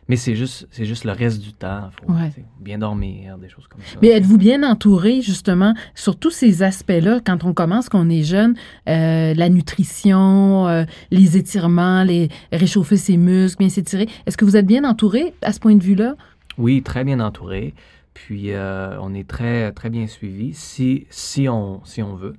Mais 0.10 0.16
c'est 0.16 0.36
juste, 0.36 0.68
c'est 0.72 0.86
juste 0.86 1.04
le 1.04 1.12
reste 1.12 1.42
du 1.42 1.52
temps. 1.54 1.90
Faut 2.00 2.14
Ouais. 2.14 2.32
bien 2.62 2.78
dormir, 2.78 3.38
des 3.38 3.50
choses 3.50 3.68
comme 3.68 3.82
ça. 3.82 3.98
Mais 4.02 4.08
êtes-vous 4.10 4.38
bien 4.38 4.64
entouré, 4.64 5.22
justement, 5.22 5.74
sur 5.96 6.18
tous 6.18 6.32
ces 6.32 6.64
aspects-là, 6.64 7.20
quand 7.26 7.44
on 7.44 7.54
commence, 7.54 7.90
qu'on 7.90 8.10
est 8.10 8.24
jeune, 8.24 8.56
euh, 8.88 9.34
la 9.34 9.50
nutrition, 9.50 10.68
euh, 10.68 10.86
les 11.12 11.36
étirements, 11.36 12.04
les 12.04 12.30
réchauffer 12.54 12.96
ses 12.98 13.18
muscles, 13.18 13.60
bien 13.60 13.70
s'étirer? 13.70 14.08
Est-ce 14.26 14.38
que 14.38 14.46
vous 14.46 14.56
êtes 14.56 14.66
bien 14.66 14.84
entouré 14.86 15.34
à 15.42 15.52
ce 15.52 15.60
point 15.60 15.76
de 15.76 15.84
vue-là? 15.84 16.16
Oui, 16.58 16.82
très 16.84 17.04
bien 17.04 17.20
entouré. 17.20 17.74
Puis 18.14 18.52
euh, 18.54 18.98
on 19.02 19.14
est 19.14 19.28
très, 19.28 19.72
très 19.74 19.90
bien 19.90 20.08
suivi 20.08 20.54
si, 20.54 21.06
si, 21.10 21.48
on, 21.50 21.84
si 21.84 22.02
on 22.02 22.16
veut. 22.16 22.36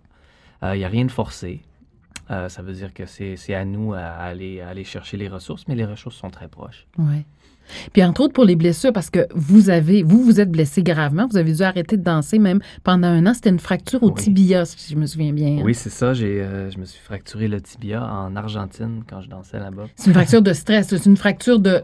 Il 0.62 0.78
n'y 0.78 0.84
a 0.84 0.88
rien 0.88 1.04
de 1.04 1.10
forcé. 1.10 1.60
Ça 2.28 2.60
veut 2.62 2.72
dire 2.75 2.92
que 2.92 3.06
c'est 3.06 3.54
à 3.54 3.64
nous 3.64 3.94
à 3.94 4.00
aller, 4.00 4.60
à 4.60 4.68
aller 4.70 4.84
chercher 4.84 5.16
les 5.16 5.28
ressources, 5.28 5.64
mais 5.68 5.75
les 5.76 5.84
ressources 5.87 6.16
sont 6.16 6.30
très 6.30 6.48
proches. 6.48 6.87
Oui. 6.98 7.25
Puis 7.92 8.02
entre 8.02 8.22
autres 8.22 8.32
pour 8.32 8.44
les 8.44 8.56
blessures, 8.56 8.92
parce 8.92 9.10
que 9.10 9.26
vous 9.34 9.70
avez, 9.70 10.02
vous 10.02 10.22
vous 10.22 10.40
êtes 10.40 10.50
blessé 10.50 10.82
gravement, 10.82 11.26
vous 11.30 11.37
avez 11.37 11.52
dû 11.52 11.62
arrêter 11.62 11.96
de 11.96 12.02
danser 12.02 12.38
même 12.38 12.60
pendant 12.84 13.08
un 13.08 13.26
an. 13.26 13.34
C'était 13.34 13.50
une 13.50 13.58
fracture 13.58 14.02
au 14.02 14.08
Oui. 14.10 14.14
tibia, 14.22 14.64
si 14.64 14.92
je 14.92 14.98
me 14.98 15.06
souviens 15.06 15.32
bien. 15.32 15.58
hein. 15.58 15.62
Oui, 15.64 15.75
c'est 15.75 15.90
ça. 15.90 16.14
J'ai, 16.14 16.40
euh, 16.42 16.70
je 16.70 16.78
me 16.78 16.84
suis 16.84 17.00
fracturé 17.00 17.48
le 17.48 17.60
tibia 17.60 18.04
en 18.04 18.34
Argentine 18.37 19.02
quand 19.08 19.20
je 19.20 19.28
dansais 19.28 19.58
là-bas. 19.58 19.87
C'est 19.96 20.06
une 20.06 20.14
fracture 20.14 20.42
de 20.42 20.52
stress. 20.52 20.88
C'est 20.88 21.06
une 21.06 21.16
fracture 21.16 21.58
de 21.58 21.82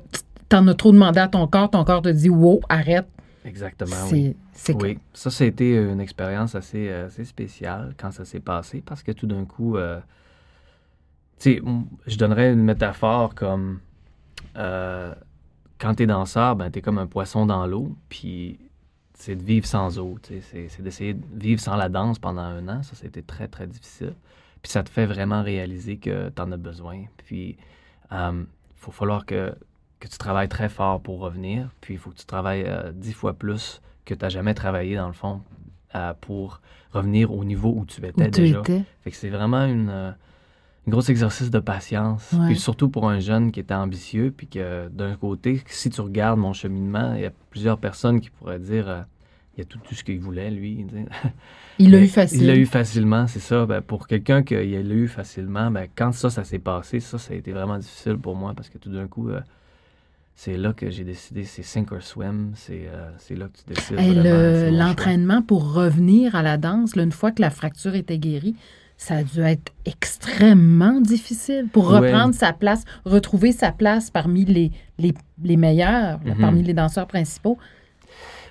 t'en 0.48 0.66
as 0.68 0.74
trop 0.74 0.92
demandé 0.92 1.20
à 1.20 1.28
ton 1.28 1.46
corps, 1.46 1.70
ton 1.70 1.84
corps 1.84 2.02
te 2.02 2.08
dit 2.08 2.28
wow, 2.30 2.60
arrête. 2.68 3.06
Exactement, 3.44 3.96
oui. 4.10 4.36
Oui, 4.74 4.98
ça, 5.12 5.44
été 5.44 5.76
une 5.76 6.00
expérience 6.00 6.54
assez, 6.54 6.88
euh, 6.88 7.06
assez 7.06 7.24
spéciale 7.24 7.94
quand 7.98 8.10
ça 8.10 8.24
s'est 8.24 8.40
passé 8.40 8.82
parce 8.84 9.02
que 9.02 9.12
tout 9.12 9.26
d'un 9.26 9.44
coup, 9.44 9.76
euh, 9.76 9.98
tu 11.38 11.54
sais, 11.56 11.62
je 12.06 12.16
donnerais 12.16 12.52
une 12.52 12.62
métaphore 12.62 13.34
comme 13.34 13.80
euh, 14.56 15.12
quand 15.78 15.94
t'es 15.94 16.06
danseur, 16.06 16.56
ben, 16.56 16.70
t'es 16.70 16.80
comme 16.82 16.98
un 16.98 17.06
poisson 17.06 17.46
dans 17.46 17.66
l'eau, 17.66 17.96
puis 18.08 18.58
c'est 19.14 19.36
de 19.36 19.42
vivre 19.42 19.66
sans 19.66 19.98
eau, 19.98 20.18
tu 20.22 20.40
c'est- 20.40 20.82
d'essayer 20.82 21.14
de 21.14 21.22
vivre 21.34 21.60
sans 21.60 21.76
la 21.76 21.88
danse 21.88 22.18
pendant 22.18 22.42
un 22.42 22.66
an, 22.68 22.82
ça, 22.82 22.94
c'était 22.94 23.22
très, 23.22 23.48
très 23.48 23.66
difficile. 23.66 24.14
Puis 24.62 24.72
ça 24.72 24.82
te 24.82 24.88
fait 24.88 25.06
vraiment 25.06 25.42
réaliser 25.42 25.98
que 25.98 26.30
t'en 26.30 26.50
as 26.52 26.56
besoin, 26.56 27.02
puis 27.18 27.56
il 28.10 28.46
faut 28.76 28.92
falloir 28.92 29.26
que, 29.26 29.54
que 30.00 30.08
tu 30.08 30.18
travailles 30.18 30.48
très 30.48 30.68
fort 30.68 31.00
pour 31.00 31.20
revenir, 31.20 31.68
puis 31.80 31.94
il 31.94 31.98
faut 31.98 32.10
que 32.10 32.16
tu 32.18 32.26
travailles 32.26 32.64
euh, 32.66 32.92
dix 32.92 33.12
fois 33.12 33.34
plus 33.34 33.80
que 34.04 34.14
tu 34.14 34.22
n'as 34.22 34.28
jamais 34.28 34.54
travaillé, 34.54 34.96
dans 34.96 35.06
le 35.06 35.12
fond, 35.14 35.40
euh, 35.94 36.12
pour 36.20 36.60
revenir 36.92 37.32
au 37.32 37.44
niveau 37.44 37.72
où 37.76 37.84
tu 37.86 38.04
étais 38.04 38.22
où 38.28 38.30
tu 38.30 38.40
déjà. 38.42 38.60
étais. 38.60 38.82
Fait 39.02 39.10
que 39.10 39.16
c'est 39.16 39.30
vraiment 39.30 39.64
une, 39.64 39.88
euh, 39.90 40.10
un 40.10 40.14
gros 40.88 41.02
exercice 41.02 41.50
de 41.50 41.58
patience. 41.58 42.32
Ouais. 42.32 42.48
Puis 42.48 42.58
surtout 42.58 42.88
pour 42.88 43.08
un 43.08 43.20
jeune 43.20 43.52
qui 43.52 43.60
était 43.60 43.74
ambitieux, 43.74 44.32
puis 44.36 44.46
que 44.46 44.88
d'un 44.88 45.16
côté, 45.16 45.62
si 45.66 45.90
tu 45.90 46.00
regardes 46.00 46.38
mon 46.38 46.52
cheminement, 46.52 47.14
il 47.14 47.22
y 47.22 47.26
a 47.26 47.32
plusieurs 47.50 47.78
personnes 47.78 48.20
qui 48.20 48.30
pourraient 48.30 48.58
dire 48.58 48.88
euh, 48.88 49.00
il 49.56 49.60
y 49.60 49.62
a 49.62 49.64
tout, 49.64 49.78
tout 49.78 49.94
ce 49.94 50.02
qu'il 50.04 50.18
voulait, 50.18 50.50
lui. 50.50 50.86
Il 51.78 51.90
l'a 51.90 52.00
eu 52.00 52.06
facile. 52.06 52.42
Il 52.42 52.46
l'a 52.46 52.56
eu 52.56 52.66
facilement, 52.66 53.26
c'est 53.26 53.40
ça. 53.40 53.66
Ben, 53.66 53.80
pour 53.80 54.06
quelqu'un 54.06 54.42
qui 54.42 54.54
l'a 54.54 54.60
eu 54.60 55.08
facilement, 55.08 55.70
ben, 55.70 55.88
quand 55.94 56.12
ça, 56.12 56.30
ça 56.30 56.44
s'est 56.44 56.58
passé, 56.60 57.00
ça, 57.00 57.18
ça 57.18 57.32
a 57.32 57.36
été 57.36 57.52
vraiment 57.52 57.78
difficile 57.78 58.16
pour 58.16 58.36
moi 58.36 58.52
parce 58.54 58.68
que 58.68 58.78
tout 58.78 58.90
d'un 58.90 59.08
coup, 59.08 59.30
euh, 59.30 59.40
c'est 60.36 60.56
là 60.56 60.72
que 60.72 60.90
j'ai 60.90 61.04
décidé, 61.04 61.44
c'est 61.44 61.62
sink 61.62 61.92
or 61.92 62.02
swim, 62.02 62.52
c'est 62.54 62.88
euh, 62.88 63.36
là 63.36 63.48
que 63.48 63.58
tu 63.58 63.74
décides. 63.74 63.96
Le-. 63.98 64.70
L'entraînement 64.70 65.42
pour 65.42 65.72
revenir 65.72 66.34
à 66.34 66.42
la 66.42 66.58
danse, 66.58 66.96
là, 66.96 67.02
une 67.02 67.12
fois 67.12 67.32
que 67.32 67.40
la 67.40 67.50
fracture 67.50 67.94
était 67.94 68.18
guérie, 68.18 68.56
ça 68.96 69.16
a 69.16 69.22
dû 69.22 69.40
être 69.40 69.72
extrêmement 69.84 71.00
difficile 71.00 71.66
pour 71.72 71.90
Ouais. 71.90 71.98
reprendre 71.98 72.34
sa 72.34 72.52
place, 72.52 72.84
retrouver 73.04 73.52
sa 73.52 73.72
place 73.72 74.10
parmi 74.10 74.44
les, 74.44 74.70
les, 74.98 75.12
les 75.42 75.56
meilleurs, 75.56 76.20
Mhm. 76.24 76.36
parmi 76.40 76.62
les 76.62 76.74
danseurs 76.74 77.06
principaux. 77.06 77.58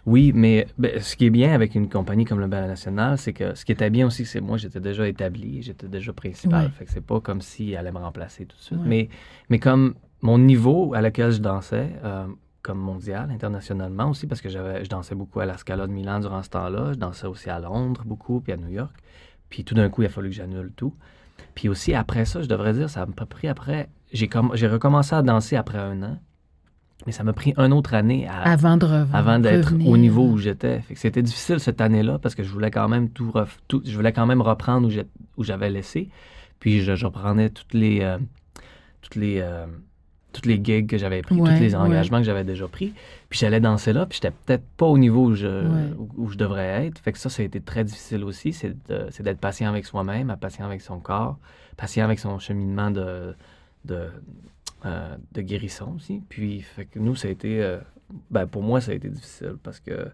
Oui, 0.06 0.34
mais 0.36 0.68
ben, 0.78 1.00
ce 1.02 1.16
qui 1.16 1.28
est 1.28 1.30
bien 1.30 1.54
avec 1.54 1.76
une 1.76 1.88
compagnie 1.88 2.26
comme 2.26 2.42
le 2.42 2.48
Ballet 2.48 2.68
National, 2.68 3.18
c'est 3.18 3.32
que 3.32 3.56
ce 3.56 3.64
qui 3.64 3.72
était 3.72 3.90
bien 3.90 4.06
aussi, 4.08 4.26
c'est 4.26 4.40
que 4.40 4.44
moi, 4.44 4.58
j'étais 4.58 4.82
déjà 4.82 5.08
établi, 5.08 5.62
j'étais 5.62 5.88
déjà 5.88 6.12
principal. 6.12 6.66
Ouais. 6.66 6.72
Fait 6.72 6.86
que 6.86 6.92
c'est 6.92 7.06
pas 7.06 7.22
comme 7.22 7.40
s'il 7.42 7.76
allait 7.78 7.92
me 7.92 8.00
remplacer 8.00 8.46
tout 8.46 8.58
de 8.58 8.62
suite. 8.62 8.80
Ouais. 8.80 8.86
Mais, 8.86 9.10
mais 9.50 9.60
comme 9.60 9.96
mon 10.22 10.38
niveau 10.40 10.94
à 10.94 11.02
lequel 11.02 11.32
je 11.32 11.40
dansais, 11.40 11.90
euh, 12.04 12.28
comme 12.62 12.80
mondial, 12.80 13.32
internationalement 13.32 14.10
aussi, 14.10 14.28
parce 14.28 14.42
que 14.42 14.50
j'avais, 14.50 14.84
je 14.84 14.90
dansais 14.90 15.16
beaucoup 15.16 15.40
à 15.40 15.46
la 15.46 15.58
Scala 15.58 15.88
de 15.88 15.92
Milan 15.94 16.20
durant 16.20 16.44
ce 16.44 16.50
temps-là, 16.50 16.92
je 16.94 16.98
dansais 16.98 17.28
aussi 17.28 17.50
à 17.50 17.60
Londres 17.60 18.04
beaucoup, 18.06 18.42
puis 18.42 18.52
à 18.52 18.58
New 18.58 18.70
York. 18.70 18.94
Puis 19.54 19.64
tout 19.64 19.76
d'un 19.76 19.88
coup, 19.88 20.02
il 20.02 20.06
a 20.08 20.10
fallu 20.10 20.30
que 20.30 20.36
j'annule 20.36 20.72
tout. 20.76 20.96
Puis 21.54 21.70
aussi, 21.70 21.94
après 21.94 22.26
ça, 22.26 22.42
je 22.42 22.48
devrais 22.48 22.74
dire, 22.74 22.90
ça 22.90 23.06
m'a 23.06 23.26
pris 23.28 23.48
après. 23.48 23.88
J'ai, 24.12 24.26
comm- 24.26 24.56
j'ai 24.56 24.66
recommencé 24.68 25.14
à 25.14 25.22
danser 25.22 25.56
après 25.56 25.78
un 25.78 26.02
an, 26.02 26.18
mais 27.06 27.12
ça 27.12 27.24
m'a 27.24 27.34
pris 27.34 27.54
une 27.56 27.72
autre 27.72 27.94
année 27.94 28.28
à, 28.28 28.42
Avant 28.42 28.78
de 28.78 28.86
revenir. 28.88 29.16
avant 29.16 29.38
d'être 29.38 29.66
revenir. 29.68 29.88
au 29.90 29.96
niveau 29.98 30.24
où 30.28 30.40
j'étais. 30.40 30.80
Fait 30.80 30.96
que 30.96 31.00
c'était 31.00 31.22
difficile 31.22 31.60
cette 31.60 31.82
année-là 31.82 32.18
parce 32.18 32.34
que 32.34 32.42
je 32.42 32.50
voulais 32.52 32.72
quand 32.72 32.88
même 32.90 33.10
tout, 33.12 33.30
ref- 33.30 33.60
tout- 33.68 33.84
je 33.86 33.96
voulais 33.96 34.12
quand 34.12 34.26
même 34.26 34.42
reprendre 34.42 34.88
où 34.88 34.90
j'ai- 34.90 35.06
où 35.38 35.44
j'avais 35.44 35.70
laissé. 35.70 36.10
Puis 36.60 36.82
je, 36.82 36.96
je 36.96 37.06
reprenais 37.06 37.52
toutes 37.52 37.76
les 37.76 38.00
euh, 38.02 38.18
toutes 39.04 39.16
les 39.18 39.38
euh, 39.40 39.68
toutes 40.34 40.46
les 40.48 40.60
gigs 40.64 40.88
que 40.88 40.98
j'avais 40.98 41.22
pris, 41.22 41.36
Ouais, 41.36 41.54
tous 41.56 41.62
les 41.62 41.76
ouais. 41.76 41.82
engagements 41.82 42.18
que 42.18 42.26
j'avais 42.26 42.44
déjà 42.44 42.68
pris. 42.68 42.94
Puis 43.30 43.40
j'allais 43.40 43.62
danser 43.62 43.94
là, 43.94 44.06
puis 44.06 44.20
j'étais 44.22 44.36
peut-être 44.46 44.66
pas 44.78 44.86
au 44.88 44.98
niveau 44.98 45.28
où 45.28 45.34
je, 45.36 45.48
Ouais. 45.48 45.94
où, 45.98 46.10
où 46.18 46.30
je 46.30 46.38
devrais 46.38 46.86
être. 46.88 47.00
Fait 47.00 47.12
que 47.14 47.18
ça, 47.20 47.30
ça 47.30 47.42
a 47.42 47.46
été 47.46 47.62
très 47.62 47.84
difficile 47.84 48.24
aussi. 48.24 48.52
C'est 48.52 48.76
d'être 49.22 49.40
patient 49.40 49.70
avec 49.70 49.86
soi-même, 49.86 50.36
patient 50.42 50.66
avec 50.66 50.82
son 50.82 51.00
corps, 51.00 51.38
patient 51.78 52.04
avec 52.06 52.20
son 52.20 52.38
cheminement 52.40 52.92
de, 52.92 53.36
de, 53.86 54.10
euh, 54.86 55.16
de 55.32 55.42
guérison 55.42 55.94
aussi. 55.96 56.22
Puis, 56.28 56.62
fait 56.62 56.86
que 56.86 57.00
nous, 57.00 57.16
ça 57.16 57.28
a 57.28 57.32
été, 57.32 57.62
euh, 57.64 57.78
ben, 58.32 58.46
pour 58.48 58.64
moi, 58.64 58.82
ça 58.82 58.92
a 58.92 58.96
été 58.96 59.10
difficile 59.10 59.56
parce 59.64 59.80
que 59.80 60.08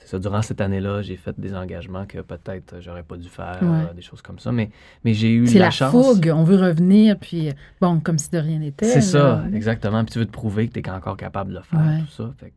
c'est 0.00 0.08
ça, 0.08 0.18
durant 0.18 0.42
cette 0.42 0.60
année-là, 0.60 1.02
j'ai 1.02 1.16
fait 1.16 1.38
des 1.38 1.54
engagements 1.54 2.04
que 2.06 2.18
peut-être 2.20 2.76
j'aurais 2.80 3.02
pas 3.04 3.16
dû 3.16 3.28
faire, 3.28 3.58
Ouais. 3.62 3.68
euh, 3.90 3.94
des 3.94 4.02
choses 4.02 4.22
comme 4.22 4.38
ça. 4.40 4.50
Mais, 4.50 4.70
mais 5.04 5.14
j'ai 5.14 5.30
eu 5.32 5.46
C'est 5.46 5.58
la, 5.58 5.66
la, 5.66 5.70
chance. 5.70 5.92
fougue, 5.92 6.32
on 6.34 6.42
veut 6.42 6.56
revenir, 6.56 7.16
puis 7.18 7.50
bon, 7.80 8.00
comme 8.00 8.18
si 8.18 8.30
de 8.30 8.38
rien 8.38 8.58
n'était. 8.58 8.86
C'est 8.86 9.00
ça, 9.02 9.44
exactement. 9.54 10.02
Puis 10.04 10.14
tu 10.14 10.18
veux 10.18 10.26
te 10.26 10.32
prouver 10.32 10.66
que 10.68 10.72
tu 10.72 10.80
es 10.80 10.90
encore 10.90 11.16
capable 11.16 11.50
de 11.52 11.56
le 11.58 11.62
faire, 11.62 11.78
Ouais. 11.80 12.00
tout 12.00 12.10
ça. 12.10 12.32
Fait 12.38 12.52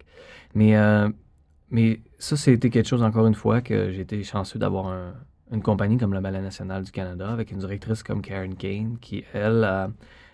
mais, 0.55 0.75
euh, 0.75 1.09
mais 1.69 1.99
ça, 2.17 2.35
c'était 2.37 2.69
quelque 2.69 2.87
chose, 2.87 3.03
encore 3.03 3.27
une 3.27 3.35
fois, 3.35 3.61
que 3.61 3.91
j'ai 3.91 4.01
été 4.01 4.23
chanceux 4.23 4.57
d'avoir 4.59 4.87
un- 4.87 5.13
une 5.51 5.61
compagnie 5.61 5.97
comme 5.97 6.13
le 6.13 6.19
Ballet 6.21 6.41
National 6.41 6.83
du 6.83 6.91
Canada, 6.91 7.29
avec 7.29 7.51
une 7.51 7.59
directrice 7.59 8.01
comme 8.03 8.21
Karen 8.21 8.55
Kane, 8.55 8.97
qui, 8.99 9.23
elle, 9.33 9.63
a, 9.63 9.89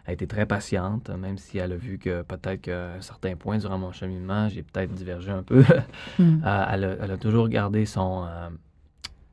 a 0.07 0.13
été 0.13 0.25
très 0.27 0.45
patiente, 0.45 1.09
même 1.09 1.37
si 1.37 1.57
elle 1.59 1.71
a 1.73 1.75
vu 1.77 1.97
que 1.99 2.21
peut-être 2.23 2.61
qu'à 2.61 2.93
un 2.95 3.01
certain 3.01 3.35
point 3.35 3.57
durant 3.59 3.77
mon 3.77 3.91
cheminement, 3.91 4.49
j'ai 4.49 4.63
peut-être 4.63 4.93
divergé 4.93 5.31
un 5.31 5.43
peu. 5.43 5.63
Hmm. 6.17 6.41
Euh, 6.45 6.65
elle, 6.71 6.83
a, 6.83 6.95
elle 7.01 7.11
a 7.11 7.17
toujours 7.17 7.47
gardé 7.49 7.85
son, 7.85 8.25
euh, 8.25 8.49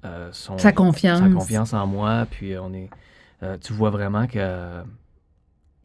euh, 0.05 0.29
son- 0.33 0.59
Sa 0.59 0.73
confiance. 0.73 1.21
sa 1.21 1.29
confiance 1.31 1.73
en 1.73 1.87
moi. 1.87 2.27
Puis 2.31 2.57
on 2.59 2.73
est, 2.75 2.91
tu 3.63 3.73
vois 3.73 3.91
vraiment 3.91 4.27
que 4.27 4.83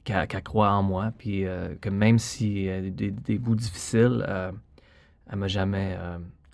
qu'elle 0.04 0.28
qu'elle 0.28 0.44
croit 0.44 0.72
en 0.72 0.84
moi. 0.84 1.12
Puis 1.18 1.46
que 1.80 1.90
même 1.90 2.20
si 2.20 2.66
des, 2.92 3.12
des 3.12 3.38
bouts 3.38 3.56
difficiles, 3.56 4.26
elle 5.30 5.38
m'a 5.38 5.48
jamais. 5.48 5.98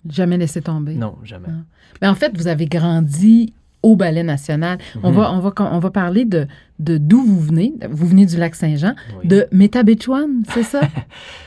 Jamais 0.08 0.38
laissé 0.38 0.62
tomber. 0.62 0.94
non, 0.94 1.18
jamais. 1.24 1.48
Ah. 1.50 1.64
Mais 2.00 2.08
en 2.08 2.14
fait, 2.14 2.36
vous 2.36 2.46
avez 2.46 2.66
grandi 2.66 3.52
au 3.82 3.96
Ballet 3.96 4.22
National. 4.22 4.78
On, 5.02 5.10
Mhm. 5.10 5.16
va, 5.16 5.32
on, 5.32 5.38
va, 5.40 5.52
on 5.72 5.78
va 5.78 5.90
parler 5.90 6.24
de 6.24 6.46
de 6.80 6.96
d'où 6.96 7.20
vous 7.24 7.40
venez. 7.40 7.72
Vous 7.90 8.06
venez 8.06 8.24
du 8.24 8.36
lac 8.36 8.54
Saint-Jean, 8.54 8.94
Oui. 9.20 9.26
de 9.28 9.48
Métabetchouan, 9.50 10.28
c'est 10.52 10.62
ça? 10.62 10.80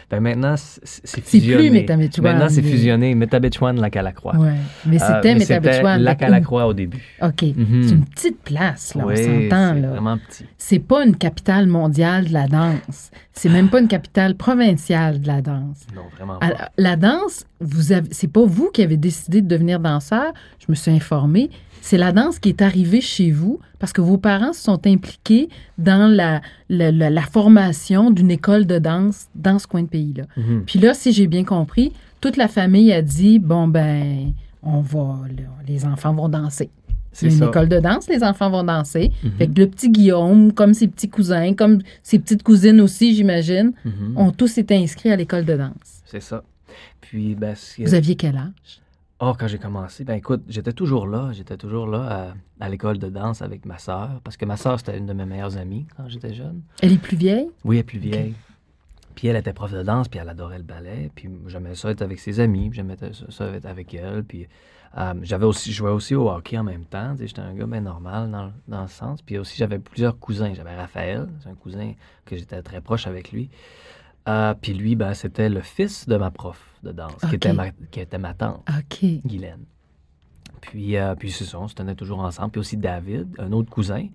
Ben 0.10 0.20
maintenant, 0.20 0.56
c'est 0.58 0.82
c'est 0.84 1.08
C'est 1.08 1.22
fusionné. 1.40 1.86
plus. 1.86 2.22
Maintenant, 2.22 2.50
c'est 2.50 2.62
mais- 2.62 2.70
fusionné. 2.70 3.16
Métabetchouan, 3.16 3.72
lac 3.80 3.96
à 3.96 4.02
la 4.02 4.12
croix. 4.12 4.36
Ouais. 4.36 4.52
Mais 4.86 5.02
Euh, 5.02 5.06
c'était 5.08 5.34
mais 5.36 5.40
Métabetchouan. 5.40 5.98
lac 6.00 6.22
à 6.22 6.28
la 6.28 6.42
croix 6.42 6.68
au 6.68 6.74
début. 6.74 7.02
OK. 7.22 7.44
Mhm. 7.44 7.84
C'est 7.88 7.96
une 7.96 8.04
petite 8.06 8.42
place, 8.42 8.94
là, 8.96 9.06
oui, 9.08 9.14
on 9.18 9.24
s'entend. 9.50 9.74
c'est 9.74 9.88
vraiment 9.88 10.18
petit. 10.18 10.46
C'est 10.58 10.80
pas 10.80 11.06
une 11.06 11.16
capitale 11.16 11.68
mondiale 11.68 12.26
de 12.26 12.34
la 12.34 12.48
danse. 12.50 13.10
C'est 13.32 13.48
même 13.48 13.70
pas 13.70 13.80
une 13.80 13.88
capitale 13.88 14.36
provinciale 14.36 15.22
de 15.22 15.28
la 15.28 15.42
danse. 15.42 15.88
Non, 15.96 16.02
vraiment 16.18 16.40
pas. 16.40 16.46
Alors, 16.46 16.68
la 16.78 16.98
danse, 16.98 17.46
vous 17.62 17.94
c'est 18.12 18.28
pas 18.28 18.46
vous 18.46 18.70
qui 18.74 18.84
avez 18.84 18.98
décidé 18.98 19.42
de 19.42 19.48
devenir 19.48 19.80
danseur. 19.80 20.34
Je 20.60 20.66
me 20.68 20.76
suis 20.76 20.92
informée. 20.92 21.50
C'est 21.82 21.98
la 21.98 22.12
danse 22.12 22.40
qui 22.40 22.50
est 22.50 22.62
arrivée 22.62 23.02
chez 23.02 23.32
vous 23.32 23.60
parce 23.80 23.92
que 23.92 24.02
vos 24.02 24.18
parents 24.18 24.54
se 24.54 24.62
sont 24.62 24.86
impliqués 24.88 25.50
dans 25.78 26.08
la, 26.10 26.42
la, 26.70 26.92
la- 26.92 27.10
la 27.10 27.22
formation 27.24 28.12
d'une 28.12 28.32
école 28.32 28.66
de 28.66 28.80
danse 28.80 29.28
dans 29.36 29.60
ce 29.60 29.68
coin 29.68 29.82
de 29.84 29.88
pays-là. 29.90 30.24
Mhm. 30.38 30.64
Puis 30.66 30.80
là, 30.80 30.94
si 30.94 31.12
j'ai 31.12 31.28
bien 31.28 31.44
compris, 31.44 31.92
toute 32.22 32.38
la 32.38 32.48
famille 32.48 32.94
a 32.94 33.02
dit 33.02 33.40
bon 33.40 33.68
ben, 33.68 34.32
on 34.64 34.82
va, 34.82 35.22
là, 35.36 35.44
les 35.68 35.86
enfants 35.86 36.14
vont 36.14 36.30
danser. 36.30 36.70
C'est 37.14 37.26
une 37.26 37.32
ça. 37.40 37.48
école 37.48 37.68
de 37.68 37.80
danse, 37.80 38.08
les 38.08 38.24
enfants 38.24 38.50
vont 38.50 38.64
danser. 38.64 39.12
Mhm. 39.24 39.32
Fait 39.38 39.48
que 39.48 39.60
le 39.60 39.68
petit 39.68 39.90
Guillaume, 39.90 40.54
comme 40.54 40.74
ses 40.74 40.88
petits 40.88 41.10
cousins, 41.10 41.54
comme 41.56 41.80
ses 42.04 42.20
petites 42.20 42.42
cousines 42.44 42.80
aussi, 42.80 43.14
j'imagine, 43.16 43.74
Mhm. 43.84 44.14
ont 44.18 44.32
tous 44.32 44.58
été 44.60 44.76
inscrits 44.78 45.12
à 45.12 45.16
l'école 45.18 45.44
de 45.44 45.58
danse. 45.58 46.04
C'est 46.06 46.22
ça. 46.22 46.44
Puis, 47.02 47.36
ben, 47.36 47.54
Vous 47.80 47.94
aviez 47.96 48.16
quel 48.16 48.38
âge? 48.38 48.80
Oh, 49.24 49.34
quand 49.38 49.48
j'ai 49.48 49.60
commencé, 49.60 50.04
ben 50.04 50.16
écoute, 50.16 50.42
j'étais 50.48 50.74
toujours 50.74 51.06
là. 51.06 51.30
J'étais 51.32 51.56
toujours 51.56 51.86
là 51.86 52.34
à, 52.60 52.66
à 52.66 52.70
l'école 52.70 52.98
de 52.98 53.08
danse 53.08 53.44
avec 53.44 53.68
ma 53.68 53.78
sœur. 53.78 54.20
Parce 54.24 54.36
que 54.36 54.46
ma 54.46 54.58
sœur, 54.58 54.80
c'était 54.80 54.98
une 54.98 55.06
de 55.06 55.14
mes 55.14 55.26
meilleures 55.26 55.58
amies 55.58 55.86
quand 55.96 56.10
j'étais 56.10 56.34
jeune. 56.34 56.64
Elle 56.82 56.94
est 56.94 56.98
plus 56.98 57.18
vieille? 57.18 57.48
Oui, 57.64 57.76
elle 57.76 57.82
est 57.82 57.84
plus 57.84 58.00
vieille. 58.00 58.34
Puis 59.14 59.28
elle 59.28 59.36
était 59.36 59.54
prof 59.54 59.72
de 59.72 59.84
danse, 59.84 60.08
puis 60.08 60.20
elle 60.20 60.28
adorait 60.28 60.58
le 60.58 60.64
ballet. 60.64 61.12
Puis 61.14 61.30
j'aimais 61.46 61.76
ça 61.76 61.92
être 61.92 62.02
avec 62.02 62.20
ses 62.20 62.40
amis, 62.40 62.70
puis 62.72 62.78
j'aimais 62.78 62.98
ça 63.30 63.46
être 63.46 63.68
avec 63.68 63.94
elle. 63.94 64.24
Puis 64.24 64.48
euh, 64.98 65.14
j'avais 65.22 65.46
aussi, 65.46 65.72
je 65.72 65.78
jouais 65.78 65.92
aussi 65.92 66.16
au 66.16 66.28
hockey 66.28 66.58
en 66.58 66.64
même 66.64 66.86
temps. 66.86 67.16
J'étais 67.20 67.42
un 67.42 67.54
gars 67.54 67.68
bien 67.68 67.82
normal 67.82 68.32
dans, 68.32 68.52
dans, 68.68 68.82
le 68.82 68.88
sens. 68.88 69.22
Puis 69.22 69.38
aussi, 69.38 69.56
j'avais 69.56 69.78
plusieurs 69.78 70.18
cousins. 70.18 70.52
J'avais 70.56 70.76
Raphaël, 70.76 71.28
c'est 71.44 71.50
un 71.50 71.54
cousin 71.54 71.94
que 72.26 72.36
j'étais 72.36 72.64
très 72.64 72.82
proche 72.82 73.06
avec 73.06 73.32
lui. 73.32 73.52
Euh, 74.30 74.54
puis 74.60 74.74
lui, 74.74 74.96
ben, 74.96 75.14
c'était 75.14 75.50
le 75.50 75.62
fils 75.62 76.08
de 76.08 76.16
ma 76.16 76.32
prof 76.32 76.76
de 76.84 76.92
danse, 76.92 77.16
qui, 77.30 77.36
était 77.36 77.54
ma, 77.54 77.72
qui 77.72 78.00
était 78.00 78.18
ma 78.18 78.34
tante, 78.34 78.68
Guylaine. 79.02 79.66
Puis, 80.62 80.98
euh, 80.98 81.16
puis 81.16 81.32
c'est 81.32 81.46
ça, 81.46 81.60
on 81.60 81.68
se 81.68 81.74
tenait 81.74 81.96
toujours 81.96 82.20
ensemble. 82.20 82.52
Puis 82.52 82.60
aussi 82.60 82.78
David, 82.78 83.28
un 83.40 83.52
autre 83.52 83.70
cousin, 83.70 84.08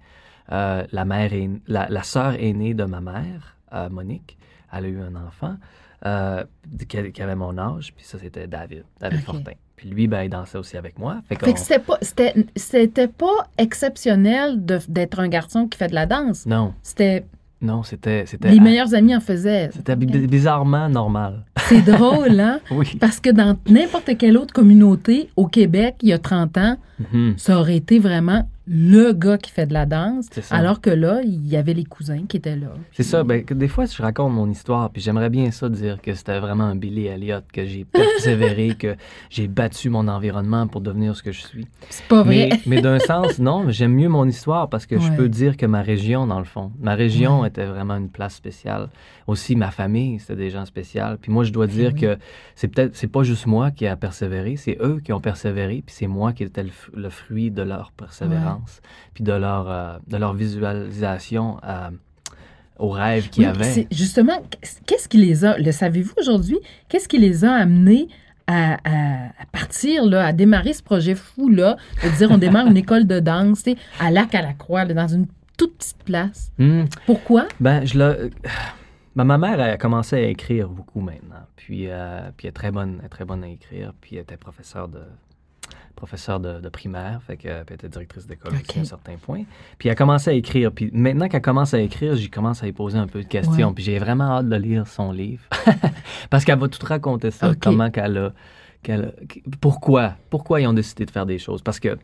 la 0.49 1.05
mère 1.05 1.33
la, 1.67 1.89
la 1.89 2.03
sœur 2.03 2.35
aînée 2.35 2.75
de 2.75 2.85
ma 2.85 3.01
mère, 3.01 3.57
Monique, 3.91 4.39
elle 4.73 4.85
a 4.85 4.89
eu 4.89 5.01
un 5.01 5.17
enfant 5.17 5.57
euh, 6.05 6.45
qui, 6.89 7.23
avait 7.23 7.35
mon 7.35 7.57
âge, 7.59 7.93
puis 7.95 8.05
ça, 8.05 8.19
c'était 8.19 8.47
David, 8.47 8.85
David 9.01 9.21
Fortin. 9.21 9.53
Puis 9.77 9.89
lui, 9.89 10.07
ben, 10.07 10.23
il 10.23 10.31
dansait 10.31 10.59
aussi 10.59 10.77
avec 10.77 10.99
moi. 10.99 11.21
Fait, 11.29 11.37
que 11.37 11.59
c'était 11.59 11.79
pas, 11.79 11.99
c'était, 12.01 13.09
pas 13.09 13.49
exceptionnel 13.59 14.65
d'être 14.65 15.21
un 15.21 15.29
garçon 15.29 15.69
qui 15.69 15.79
fait 15.79 15.89
de 15.89 15.95
la 15.95 16.07
danse. 16.07 16.47
Non. 16.47 16.75
C'était... 16.83 17.27
Non, 17.63 17.83
c'était... 17.83 18.25
Les 18.43 18.61
meilleurs 18.61 18.95
amis 18.95 19.17
en 19.17 19.21
faisaient. 19.21 19.71
C'était 19.73 19.97
bizarrement 19.97 20.89
normal. 20.89 21.45
C'est 21.69 21.83
drôle, 21.83 22.39
hein? 22.39 22.61
oui. 22.71 22.97
Parce 23.01 23.19
que 23.19 23.31
dans 23.31 23.57
n'importe 23.69 24.17
quelle 24.19 24.37
autre 24.37 24.53
communauté 24.53 25.31
au 25.37 25.47
Québec, 25.47 25.97
il 26.03 26.11
y 26.11 26.13
a 26.13 26.19
30 26.19 26.59
ans, 26.59 26.77
mm-hmm. 27.01 27.39
ça 27.39 27.59
aurait 27.59 27.77
été 27.77 27.99
vraiment 27.99 28.47
le 28.69 29.13
gars 29.13 29.39
qui 29.39 29.53
fait 29.53 29.67
de 29.67 29.73
la 29.73 29.87
danse, 29.87 30.27
alors 30.51 30.81
que 30.81 30.91
là, 30.91 31.21
il 31.23 31.47
y 31.47 31.57
avait 31.57 31.75
les 31.75 31.85
cousins 31.85 32.25
qui 32.29 32.37
étaient 32.37 32.57
là. 32.57 32.73
C'est 32.93 33.05
ça. 33.05 33.23
Ben, 33.23 33.45
des 33.45 33.69
fois, 33.69 33.87
je 33.87 34.03
raconte 34.03 34.33
mon 34.33 34.51
histoire, 34.51 34.91
puis 34.91 35.01
j'aimerais 35.01 35.31
bien 35.31 35.53
ça 35.53 35.69
dire 35.69 36.01
que 36.03 36.15
c'était 36.15 36.41
vraiment 36.41 36.65
un 36.65 36.75
Billy 36.75 37.07
Elliot, 37.07 37.41
que 37.53 37.65
j'ai 37.65 37.85
persévéré, 37.85 38.75
que 38.79 38.97
j'ai 39.31 39.47
battu 39.47 39.89
mon 39.89 40.09
environnement 40.09 40.67
pour 40.67 40.81
devenir 40.81 41.17
ce 41.17 41.23
que 41.23 41.31
je 41.31 41.47
suis. 41.47 41.69
C'est 41.91 42.07
pas 42.07 42.25
vrai. 42.25 42.51
Mais, 42.67 42.83
d'un 42.83 42.99
sens, 42.99 43.39
non, 43.39 43.71
j'aime 43.71 43.95
mieux 43.95 44.09
mon 44.09 44.27
histoire 44.27 44.69
parce 44.69 44.87
que 44.87 44.99
je 44.99 45.13
peux 45.13 45.29
dire 45.29 45.57
que 45.57 45.67
ma 45.67 45.83
région, 45.83 46.27
dans 46.27 46.41
le 46.41 46.45
fond, 46.45 46.73
ma 46.81 46.95
région 46.95 47.45
était 47.45 47.67
vraiment 47.67 47.97
une 47.97 48.11
place 48.11 48.35
spéciale. 48.35 48.89
Aussi, 49.29 49.55
ma 49.55 49.71
famille, 49.71 50.19
c'était 50.19 50.37
des 50.37 50.51
gens 50.51 50.65
spéciaux. 50.65 51.17
Puis 51.21 51.33
moi, 51.33 51.45
je 51.45 51.53
dois 51.53 51.67
dire 51.67 51.95
que 51.95 52.19
c'est 52.55 52.69
peut-être, 52.69 52.97
c'est 52.97 53.07
pas 53.07 53.23
juste 53.23 53.47
moi 53.47 53.71
qui 53.71 53.87
a 53.87 53.97
persévéré, 53.97 54.57
c'est 54.57 54.79
eux 54.81 55.01
qui 55.05 55.13
ont 55.13 55.21
persévéré, 55.21 55.83
puis 55.85 55.95
c'est 55.97 56.07
moi 56.07 56.33
qui 56.33 56.43
étais 56.43 56.65
le 56.95 57.11
fruit 57.11 57.51
de 57.51 57.63
leur 57.63 57.93
persévérance 57.93 58.56
puis 59.15 59.25
de 59.25 59.33
leur, 59.33 59.71
euh, 59.71 59.99
de 60.07 60.17
leur 60.17 60.35
visualisation 60.35 61.59
euh, 61.65 61.91
aux 62.79 62.91
rêves 62.91 63.31
qu'ils 63.31 63.47
avaient. 63.47 63.87
Justement, 63.91 64.43
qu'est-ce 64.87 65.09
qui 65.09 65.19
les 65.19 65.45
a, 65.45 65.59
le 65.59 65.73
savez-vous 65.73 66.15
aujourd'hui, 66.19 66.59
qu'est-ce 66.89 67.09
qui 67.09 67.19
les 67.19 67.45
a 67.45 67.53
amenés 67.53 68.09
à, 68.49 68.77
partir, 69.51 70.05
là, 70.05 70.25
à 70.27 70.33
démarrer 70.33 70.73
ce 70.73 70.83
projet 70.83 71.17
fou-là, 71.17 71.77
de 72.05 72.17
dire 72.17 72.31
on 72.31 72.39
démarre 72.39 72.69
une 72.69 72.77
école 72.77 73.05
de 73.05 73.19
danse 73.19 73.65
à 73.99 74.13
Lac 74.13 74.37
à 74.37 74.43
la 74.43 74.53
Croix, 74.53 74.85
dans 74.85 75.09
une 75.09 75.27
toute 75.59 75.77
petite 75.77 76.05
place? 76.05 76.53
Hmm. 76.59 76.85
Pourquoi? 77.07 77.49
Ben, 77.59 77.85
je 77.85 77.99
l'ai... 77.99 78.31
Ben, 79.17 79.25
ma 79.25 79.39
mère 79.39 79.59
a 79.59 79.79
commencé 79.79 80.17
à 80.17 80.29
écrire 80.29 80.69
beaucoup 80.69 81.01
maintenant. 81.01 81.47
Puis, 81.57 81.87
euh, 81.89 82.31
puis 82.37 82.47
elle 82.47 82.51
est 82.51 82.53
très 82.53 82.71
bonne, 82.71 82.99
elle 83.01 83.07
est 83.07 83.09
très 83.09 83.25
bonne 83.25 83.43
à 83.43 83.49
écrire. 83.49 83.95
Puis 83.99 84.17
elle 84.17 84.23
était 84.23 84.37
professeure 84.37 84.89
de, 84.89 85.01
professeure 85.97 86.39
de, 86.39 86.69
primaire, 86.69 87.21
fait 87.27 87.37
que, 87.37 87.43
puis 87.43 87.51
elle 87.69 87.75
était 87.75 87.89
directrice 87.89 88.27
d'école 88.27 88.53
à 88.55 88.81
un 88.81 88.85
certain 88.85 89.17
point. 89.17 89.43
Puis 89.79 89.89
elle 89.89 89.93
a 89.93 89.97
commencé 89.97 90.31
à 90.31 90.33
écrire. 90.35 90.71
Puis 90.71 90.91
maintenant 90.93 91.29
qu'elle 91.29 91.43
commence 91.43 91.75
à 91.75 91.81
écrire, 91.81 92.15
j'y 92.15 92.31
commence 92.31 92.63
à 92.63 92.69
y 92.69 92.73
poser 92.73 92.99
un 92.99 93.07
peu 93.07 93.23
de 93.23 93.29
questions. 93.29 93.73
Puis 93.75 93.83
j'ai 93.83 93.99
vraiment 93.99 94.39
hâte 94.39 94.49
de 94.49 94.57
lire 94.57 94.87
son 94.87 95.11
livre. 95.11 95.43
Parce 96.31 96.45
qu'elle 96.45 96.59
va 96.59 96.69
tout 96.69 96.85
raconter 96.85 97.31
ça, 97.31 97.53
comment 97.61 97.91
qu'elle 97.91 98.19
a, 98.19 98.33
Pourquoi? 99.61 100.15
Pourquoi 100.31 100.61
ils 100.61 100.67
ont 100.67 100.75
décidé 100.75 101.07
de 101.07 101.11
faire 101.11 101.27
des 101.27 101.39
choses? 101.39 101.63
Parce 101.63 101.81
que 101.81 101.99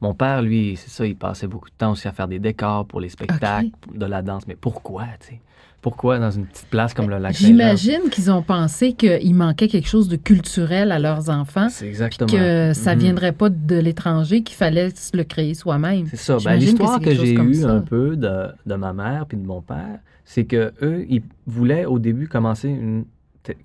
mon 0.00 0.14
père, 0.14 0.40
lui, 0.40 0.76
c'est 0.76 0.90
ça, 0.90 1.06
il 1.06 1.16
passait 1.16 1.46
beaucoup 1.46 1.68
de 1.68 1.74
temps 1.76 1.92
aussi 1.92 2.08
à 2.08 2.12
faire 2.12 2.28
des 2.28 2.38
décors 2.38 2.86
pour 2.86 3.00
les 3.00 3.10
spectacles, 3.10 3.68
de 3.92 4.06
la 4.06 4.22
danse. 4.22 4.46
Mais 4.46 4.56
pourquoi, 4.56 5.04
tu 5.20 5.28
sais? 5.28 5.40
Pourquoi 5.84 6.18
dans 6.18 6.30
une 6.30 6.46
petite 6.46 6.68
place 6.68 6.94
comme 6.94 7.10
le 7.10 7.18
lac 7.18 7.34
J'imagine 7.34 8.08
qu'ils 8.10 8.30
ont 8.30 8.40
pensé 8.40 8.94
qu'il 8.94 9.34
manquait 9.34 9.68
quelque 9.68 9.86
chose 9.86 10.08
de 10.08 10.16
culturel 10.16 10.90
à 10.90 10.98
leurs 10.98 11.28
enfants. 11.28 11.68
C'est 11.68 11.86
exactement. 11.86 12.32
Que 12.32 12.72
ça 12.72 12.92
ne 12.92 12.94
mhm. 12.94 13.02
viendrait 13.02 13.32
pas 13.32 13.50
de 13.50 13.76
l'étranger, 13.76 14.42
qu'il 14.42 14.56
fallait 14.56 14.88
le 15.12 15.24
créer 15.24 15.52
soi-même. 15.52 16.06
C'est 16.08 16.16
ça. 16.16 16.38
Ben, 16.42 16.56
L'histoire 16.56 17.00
que, 17.00 17.14
j'ai 17.14 17.34
eue 17.34 17.66
un 17.66 17.82
peu 17.82 18.16
de, 18.16 18.46
de, 18.64 18.74
ma 18.76 18.94
mère 18.94 19.26
puis 19.26 19.36
de 19.36 19.44
mon 19.44 19.60
père, 19.60 19.98
c'est 20.24 20.46
que 20.46 20.72
eux, 20.80 21.04
ils 21.10 21.22
voulaient 21.46 21.84
au 21.84 21.98
début 21.98 22.28
commencer 22.28 22.70
une 22.70 23.04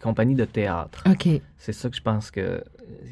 compagnie 0.01 0.35
de 0.35 0.43
théâtre. 0.43 1.05
OK. 1.09 1.29
C'est 1.57 1.71
ça 1.71 1.89
que 1.89 1.95
je 1.95 2.01
pense 2.01 2.31
que, 2.31 2.61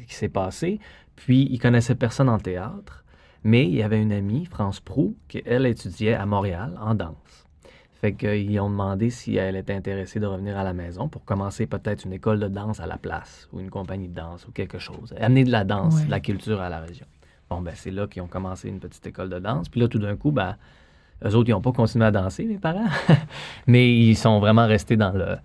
qui 0.06 0.14
s'est 0.16 0.28
passé. 0.28 0.80
Puis, 1.16 1.48
ils 1.50 1.58
connaissaient 1.58 1.94
personne 1.94 2.28
en 2.28 2.38
théâtre, 2.38 3.06
mais 3.42 3.64
il 3.64 3.74
y 3.74 3.82
avait 3.82 4.02
une 4.02 4.12
amie, 4.12 4.44
France 4.44 4.80
Prou, 4.80 5.16
qui, 5.28 5.42
elle, 5.46 5.64
étudiait 5.64 6.12
à 6.12 6.26
Montréal 6.26 6.78
en 6.78 6.94
danse. 6.94 7.47
Fait 8.00 8.12
qu'ils 8.12 8.60
ont 8.60 8.70
demandé 8.70 9.10
si 9.10 9.36
elle 9.36 9.56
était 9.56 9.74
intéressée 9.74 10.20
de 10.20 10.26
revenir 10.26 10.56
à 10.56 10.62
la 10.62 10.72
maison 10.72 11.08
pour 11.08 11.24
commencer 11.24 11.66
peut-être 11.66 12.04
une 12.04 12.12
école 12.12 12.38
de 12.38 12.46
danse 12.46 12.78
à 12.78 12.86
la 12.86 12.96
place 12.96 13.48
ou 13.52 13.58
une 13.58 13.70
compagnie 13.70 14.08
de 14.08 14.14
danse 14.14 14.46
ou 14.46 14.52
quelque 14.52 14.78
chose. 14.78 15.12
Amener 15.20 15.42
de 15.42 15.50
la 15.50 15.64
danse, 15.64 16.04
de 16.04 16.10
la 16.10 16.20
culture 16.20 16.60
à 16.60 16.68
la 16.68 16.78
région. 16.78 17.06
Bon, 17.50 17.60
ben 17.60 17.72
c'est 17.74 17.90
là 17.90 18.06
qu'ils 18.06 18.22
ont 18.22 18.28
commencé 18.28 18.68
une 18.68 18.78
petite 18.78 19.04
école 19.06 19.30
de 19.30 19.40
danse. 19.40 19.68
Puis 19.68 19.80
là, 19.80 19.88
tout 19.88 19.98
d'un 19.98 20.16
coup, 20.16 20.30
ben, 20.30 20.56
eux 21.24 21.34
autres, 21.34 21.48
ils 21.48 21.52
n'ont 21.52 21.60
pas 21.60 21.72
continué 21.72 22.04
à 22.04 22.12
danser, 22.12 22.44
mes 22.44 22.58
parents. 22.58 22.86
Mais 23.66 23.92
ils 23.92 24.16
sont 24.16 24.38
vraiment 24.38 24.66
restés 24.66 24.96
dans 24.96 25.12
le 25.12 25.36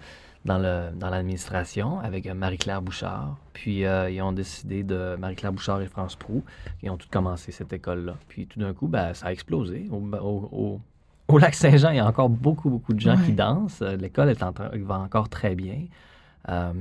dans 0.45 0.59
le 0.59 0.89
dans 0.95 1.09
l'administration 1.09 2.01
avec 2.01 2.27
Marie-Claire 2.27 2.83
Bouchard. 2.83 3.37
Puis 3.53 3.83
euh, 3.85 4.11
ils 4.11 4.21
ont 4.21 4.33
décidé 4.33 4.83
de 4.83 5.15
Marie-Claire 5.15 5.53
Bouchard 5.53 5.81
et 5.81 5.87
France 5.87 6.15
Prou. 6.15 6.43
Ils 6.83 6.91
ont 6.91 6.97
tout 6.97 7.07
commencé 7.09 7.51
cette 7.51 7.73
école-là. 7.73 8.15
Puis 8.27 8.45
tout 8.45 8.59
d'un 8.59 8.73
coup, 8.73 8.87
ben, 8.87 9.15
ça 9.15 9.27
a 9.27 9.31
explosé 9.31 9.87
au 9.89 9.97
au 10.51 10.81
lac 11.39 11.55
Saint-Jean, 11.55 11.91
il 11.91 11.97
y 11.97 11.99
a 11.99 12.07
encore 12.07 12.29
beaucoup, 12.29 12.69
beaucoup 12.69 12.93
de 12.93 12.99
gens 12.99 13.17
qui 13.17 13.31
dansent. 13.31 13.81
Euh, 13.81 13.95
l'école 13.95 14.29
est 14.29 14.43
en 14.43 14.51
va 14.51 14.99
encore 14.99 15.29
très 15.29 15.55
bien. 15.55 15.85
Euh, 16.49 16.73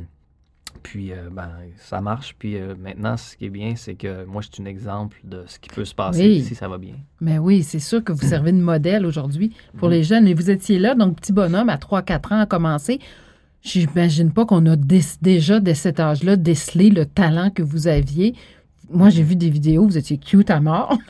puis, 0.83 1.12
euh, 1.12 1.28
ben, 1.31 1.50
ça 1.76 2.00
marche. 2.00 2.35
Puis 2.38 2.57
maintenant, 2.78 3.16
ce 3.16 3.37
qui 3.37 3.46
est 3.46 3.50
bien, 3.50 3.74
c'est 3.76 3.94
que 3.94 4.24
moi, 4.24 4.42
je 4.42 4.48
suis 4.52 4.62
un 4.62 4.66
exemple 4.66 5.18
de 5.22 5.44
ce 5.46 5.59
qui 5.59 5.68
peut 5.68 5.85
se 5.85 5.94
passer 5.94 6.40
si 6.40 6.55
ça 6.55 6.66
va 6.66 6.78
bien. 6.78 6.94
Mais 7.20 7.38
oui, 7.38 7.62
c'est 7.62 7.78
sûr 7.78 8.02
que 8.02 8.12
vous 8.12 8.26
servez 8.26 8.52
de 8.52 8.61
modèle 8.61 9.07
aujourd'hui 9.07 9.55
pour 9.78 9.88
les 9.88 10.02
jeunes. 10.02 10.26
Et 10.26 10.35
vous 10.35 10.50
étiez 10.50 10.78
là, 10.78 10.94
donc 10.94 11.16
petit 11.16 11.33
bonhomme, 11.33 11.68
à 11.68 11.76
3-4 11.76 12.35
ans, 12.35 12.40
à 12.40 12.46
commencer. 12.46 13.00
J'imagine 13.62 14.33
pas 14.33 14.44
qu'on 14.44 14.66
a 14.66 14.74
déjà, 14.76 15.61
dès 15.61 15.74
cet 15.74 16.00
âge-là, 16.00 16.35
décelé 16.35 16.90
le 16.90 17.07
talent 17.07 17.50
que 17.50 17.62
vous 17.62 17.87
aviez. 17.87 18.35
Moi, 18.92 19.11
j'ai 19.11 19.22
vu 19.22 19.37
des 19.37 19.50
vidéos, 19.50 19.85
vous 19.85 19.98
étiez 19.98 20.18
cute 20.18 20.50
à 20.50 20.61
mort. 20.61 20.96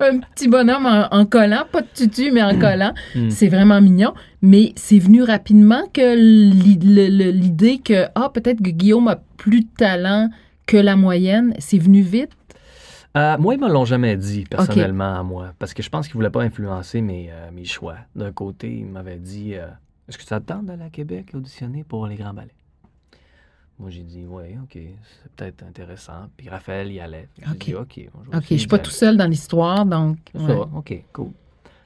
un 0.00 0.18
petit 0.18 0.48
bonhomme 0.48 0.86
en, 0.86 1.26
collant, 1.26 1.64
pas 1.70 1.82
de 1.82 1.88
tutu, 1.94 2.30
mais 2.32 2.42
en 2.42 2.54
mm. 2.54 2.58
collant. 2.58 2.94
Mm. 3.14 3.30
C'est 3.30 3.48
vraiment 3.48 3.80
mignon. 3.80 4.14
Mais 4.42 4.72
c'est 4.76 4.98
venu 4.98 5.22
rapidement 5.22 5.82
que 5.92 6.14
l'idée 6.16 7.78
que, 7.78 8.06
ah, 8.14 8.30
peut-être 8.32 8.62
que 8.62 8.70
Guillaume 8.70 9.08
a 9.08 9.16
plus 9.36 9.60
de 9.60 9.68
talent 9.76 10.30
que 10.66 10.76
la 10.76 10.96
moyenne, 10.96 11.54
c'est 11.58 11.78
venu 11.78 12.00
vite? 12.02 12.30
Euh, 13.16 13.38
moi, 13.38 13.54
ils 13.54 13.60
me 13.60 13.68
l'ont 13.68 13.86
jamais 13.86 14.16
dit 14.16 14.44
personnellement 14.44 15.18
à 15.18 15.22
moi, 15.22 15.54
parce 15.58 15.72
que 15.72 15.82
je 15.82 15.88
pense 15.88 16.06
qu'ils 16.06 16.16
ne 16.16 16.18
voulaient 16.18 16.30
pas 16.30 16.42
influencer 16.42 17.00
mes, 17.00 17.30
euh, 17.30 17.50
mes 17.50 17.64
choix. 17.64 17.96
D'un 18.14 18.32
côté, 18.32 18.70
ils 18.70 18.86
m'avaient 18.86 19.16
dit 19.16 19.54
euh, 19.54 19.68
Est-ce 20.08 20.18
que 20.18 20.24
te 20.24 20.34
tente 20.38 20.66
d'aller 20.66 20.84
à 20.84 20.90
Québec 20.90 21.30
auditionner 21.32 21.82
pour 21.82 22.06
les 22.06 22.16
grands 22.16 22.34
ballets 22.34 22.55
moi, 23.78 23.90
j'ai 23.90 24.02
dit, 24.02 24.24
oui, 24.26 24.56
OK, 24.62 24.72
c'est 24.72 25.32
peut-être 25.36 25.62
intéressant. 25.62 26.28
Puis 26.36 26.48
Raphaël 26.48 26.90
y 26.90 27.00
allait. 27.00 27.28
J'ai 27.38 27.54
dit, 27.58 27.74
OK. 27.74 28.08
OK, 28.34 28.44
je 28.50 28.56
suis 28.56 28.66
pas 28.66 28.78
tout 28.78 28.90
seul 28.90 29.16
dans 29.16 29.26
l'histoire, 29.26 29.84
donc. 29.84 30.18
Ça, 30.34 30.60
OK, 30.60 31.04
cool. 31.12 31.32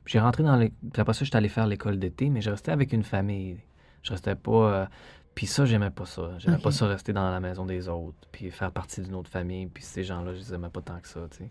Puis 0.05 0.12
j'ai 0.12 0.20
rentré 0.20 0.42
dans 0.42 0.57
les. 0.57 0.70
Puis 0.70 1.00
après 1.00 1.14
ça, 1.14 1.24
j'étais 1.24 1.37
allé 1.37 1.48
faire 1.48 1.66
l'école 1.66 1.98
d'été, 1.98 2.31
mais 2.31 2.40
je 2.40 2.50
restais 2.50 2.72
avec 2.72 2.92
une 2.92 3.03
famille. 3.05 3.59
Je 4.03 4.12
restais 4.12 4.37
pas. 4.37 4.72
Euh, 4.72 4.87
puis 5.35 5.46
ça, 5.46 5.64
j'aimais 5.64 5.90
pas 5.90 6.07
ça. 6.07 6.31
J'aimais 6.38 6.59
pas 6.59 6.70
ça 6.70 6.87
rester 6.87 7.12
dans 7.12 7.31
la 7.31 7.40
maison 7.40 7.64
des 7.64 7.88
autres, 7.88 8.16
puis 8.31 8.50
faire 8.50 8.72
partie 8.72 9.00
d'une 9.00 9.14
autre 9.14 9.31
famille. 9.31 9.66
Puis 9.66 9.83
ces 9.83 10.05
gens-là, 10.05 10.35
je 10.35 10.38
les 10.38 10.55
aimais 10.55 10.68
pas 10.68 10.83
tant 10.83 10.98
que 11.00 11.09
ça, 11.09 11.20
tu 11.31 11.38
sais. 11.38 11.50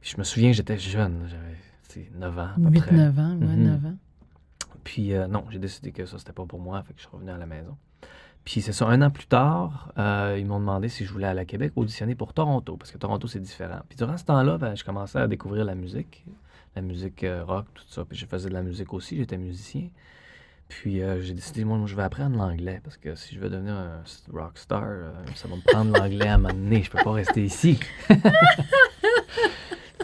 Puis 0.00 0.12
je 0.14 0.18
me 0.18 0.24
souviens, 0.24 0.52
j'étais 0.52 0.78
jeune, 0.78 1.28
j'avais 1.28 2.08
9 2.14 2.38
ans. 2.38 2.48
8-9 2.58 3.20
ans, 3.20 3.38
ouais, 3.38 3.56
9 3.56 3.80
mhm. 3.80 3.86
ans. 3.86 3.96
Puis 4.84 5.12
euh, 5.12 5.26
non, 5.26 5.44
j'ai 5.50 5.58
décidé 5.58 5.92
que 5.92 6.06
ça, 6.06 6.18
c'était 6.18 6.32
pas 6.32 6.46
pour 6.46 6.60
moi, 6.60 6.82
fait 6.82 6.94
que 6.94 7.00
je 7.00 7.06
suis 7.06 7.14
revenu 7.14 7.30
à 7.30 7.36
la 7.36 7.46
maison. 7.46 7.76
Puis 8.44 8.62
c'est 8.62 8.72
ça, 8.72 8.86
un 8.86 9.02
an 9.02 9.10
plus 9.10 9.26
tard, 9.26 9.92
euh, 9.98 10.36
ils 10.38 10.46
m'ont 10.46 10.60
demandé 10.60 10.88
si 10.88 11.04
je 11.04 11.12
voulais 11.12 11.26
aller 11.26 11.40
à 11.40 11.44
Québec 11.44 11.72
auditionner 11.76 12.14
pour 12.14 12.32
Toronto, 12.32 12.76
parce 12.76 12.90
que 12.90 12.98
Toronto, 12.98 13.28
c'est 13.28 13.40
différent. 13.40 13.80
Puis 13.88 13.96
durant 13.96 14.16
ce 14.16 14.24
temps-là, 14.24 14.58
ben, 14.58 14.74
je 14.74 14.84
commençais 14.84 15.18
à 15.18 15.28
découvrir 15.28 15.64
la 15.64 15.74
musique, 15.74 16.24
la 16.74 16.82
musique 16.82 17.22
euh, 17.24 17.44
rock, 17.44 17.66
tout 17.74 17.84
ça. 17.88 18.04
Puis 18.04 18.16
je 18.16 18.26
faisais 18.26 18.48
de 18.48 18.54
la 18.54 18.62
musique 18.62 18.92
aussi, 18.92 19.16
j'étais 19.18 19.36
musicien. 19.36 19.88
Puis 20.68 21.02
euh, 21.02 21.20
j'ai 21.20 21.34
décidé, 21.34 21.64
moi, 21.64 21.80
je 21.86 21.94
vais 21.94 22.02
apprendre 22.02 22.36
l'anglais, 22.36 22.80
parce 22.82 22.96
que 22.96 23.14
si 23.14 23.34
je 23.34 23.40
veux 23.40 23.50
devenir 23.50 23.74
un 23.74 24.02
rockstar, 24.32 24.86
ça 25.34 25.48
va 25.48 25.56
me 25.56 25.62
prendre 25.62 25.96
l'anglais 25.98 26.28
à 26.28 26.38
m'amener. 26.38 26.82
Je 26.82 26.90
peux 26.90 27.02
pas 27.02 27.12
rester 27.12 27.44
ici. 27.44 27.78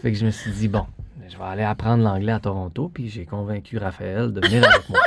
fait 0.03 0.13
que 0.13 0.15
je 0.15 0.27
me 0.27 0.31
suis 0.31 0.53
dit, 0.53 0.69
bon, 0.69 0.87
je 1.29 1.37
vais 1.37 1.45
aller 1.45 1.63
apprendre 1.63 2.05
l'anglais 2.05 2.33
à 2.33 2.41
Toronto, 2.41 2.91
puis 2.93 3.09
j'ai 3.09 3.27
convaincu 3.27 3.79
Raphaël 3.79 4.33
de 4.33 4.41
venir 4.41 4.65
avec 4.69 4.89
moi. 4.89 5.01